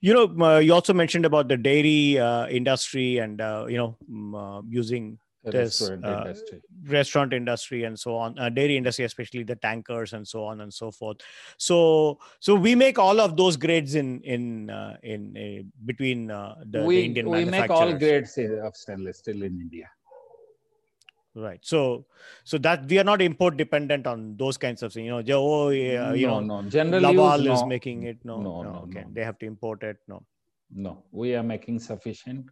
you 0.00 0.14
know 0.14 0.26
uh, 0.46 0.58
you 0.58 0.72
also 0.72 0.94
mentioned 0.94 1.26
about 1.26 1.48
the 1.48 1.56
dairy 1.56 2.18
uh, 2.18 2.46
industry 2.46 3.18
and 3.18 3.40
uh, 3.40 3.66
you 3.68 3.76
know 3.76 3.96
uh, 4.38 4.62
using 4.68 5.18
this 5.52 5.80
restaurant 5.80 6.04
uh, 6.04 6.24
industry. 6.26 6.62
restaurant 6.88 7.32
industry 7.32 7.84
and 7.84 7.98
so 7.98 8.16
on 8.16 8.38
uh, 8.38 8.48
dairy 8.48 8.76
industry 8.76 9.04
especially 9.04 9.42
the 9.42 9.56
tankers 9.56 10.12
and 10.12 10.26
so 10.26 10.44
on 10.44 10.60
and 10.60 10.72
so 10.72 10.90
forth. 10.90 11.18
So 11.56 12.18
so 12.40 12.54
we 12.54 12.74
make 12.74 12.98
all 12.98 13.20
of 13.20 13.36
those 13.36 13.56
grades 13.56 13.94
in 13.94 14.20
in 14.22 14.70
in 15.02 15.72
between 15.84 16.28
the, 16.28 16.82
we, 16.84 16.96
the 16.96 17.04
indian 17.04 17.30
we 17.30 17.44
make 17.44 17.70
all 17.70 17.92
grades 17.92 18.38
of 18.38 18.76
stainless 18.76 19.18
steel 19.18 19.42
in 19.42 19.60
india. 19.60 19.88
Right. 21.36 21.60
So 21.60 22.06
so 22.44 22.56
that 22.58 22.86
we 22.88 22.98
are 22.98 23.04
not 23.04 23.20
import 23.20 23.58
dependent 23.58 24.06
on 24.06 24.36
those 24.38 24.56
kinds 24.56 24.82
of 24.82 24.92
things. 24.92 25.04
You 25.04 25.22
know 25.22 25.22
oh 25.38 25.68
yeah, 25.68 26.14
you 26.14 26.26
no, 26.26 26.40
know 26.40 26.62
no. 26.62 26.68
Generally 26.70 27.14
Laval 27.14 27.40
use, 27.42 27.56
is 27.56 27.60
no. 27.60 27.66
making 27.66 28.04
it. 28.04 28.18
No 28.24 28.40
no, 28.40 28.62
no, 28.62 28.72
no 28.72 28.78
okay. 28.84 29.02
no. 29.02 29.10
they 29.12 29.22
have 29.22 29.38
to 29.40 29.46
import 29.46 29.82
it. 29.82 29.98
No. 30.08 30.22
No. 30.74 31.04
We 31.12 31.34
are 31.34 31.42
making 31.42 31.80
sufficient 31.80 32.46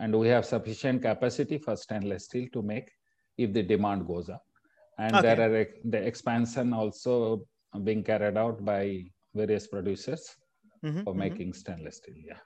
and 0.00 0.18
we 0.18 0.26
have 0.28 0.44
sufficient 0.44 1.02
capacity 1.02 1.58
for 1.58 1.76
stainless 1.76 2.24
steel 2.24 2.48
to 2.52 2.62
make 2.62 2.90
if 3.38 3.52
the 3.52 3.62
demand 3.62 4.06
goes 4.06 4.28
up 4.28 4.44
and 4.98 5.14
okay. 5.14 5.22
there 5.22 5.40
are 5.46 5.66
the 5.84 5.98
expansion 5.98 6.72
also 6.72 7.42
being 7.84 8.02
carried 8.02 8.36
out 8.36 8.64
by 8.64 9.04
various 9.34 9.66
producers 9.68 10.36
mm-hmm, 10.84 11.02
for 11.02 11.12
mm-hmm. 11.12 11.20
making 11.20 11.52
stainless 11.52 11.98
steel 11.98 12.16
yeah 12.26 12.42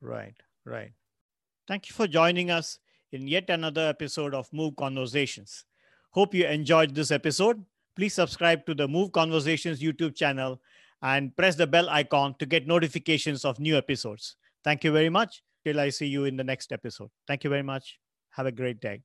right 0.00 0.36
right 0.66 0.92
thank 1.66 1.88
you 1.88 1.94
for 1.94 2.06
joining 2.06 2.50
us 2.50 2.78
in 3.14 3.28
yet 3.28 3.48
another 3.48 3.88
episode 3.88 4.34
of 4.34 4.52
Move 4.52 4.74
Conversations. 4.74 5.64
Hope 6.10 6.34
you 6.34 6.46
enjoyed 6.46 6.96
this 6.96 7.12
episode. 7.12 7.64
Please 7.94 8.12
subscribe 8.12 8.66
to 8.66 8.74
the 8.74 8.88
Move 8.88 9.12
Conversations 9.12 9.80
YouTube 9.80 10.16
channel 10.16 10.60
and 11.00 11.34
press 11.36 11.54
the 11.54 11.66
bell 11.66 11.88
icon 11.90 12.34
to 12.40 12.46
get 12.46 12.66
notifications 12.66 13.44
of 13.44 13.60
new 13.60 13.76
episodes. 13.76 14.34
Thank 14.64 14.82
you 14.82 14.90
very 14.90 15.10
much. 15.10 15.42
Till 15.64 15.80
I 15.80 15.90
see 15.90 16.06
you 16.06 16.24
in 16.24 16.36
the 16.36 16.44
next 16.44 16.72
episode. 16.72 17.10
Thank 17.26 17.44
you 17.44 17.50
very 17.50 17.62
much. 17.62 17.98
Have 18.30 18.46
a 18.46 18.52
great 18.52 18.80
day. 18.80 19.02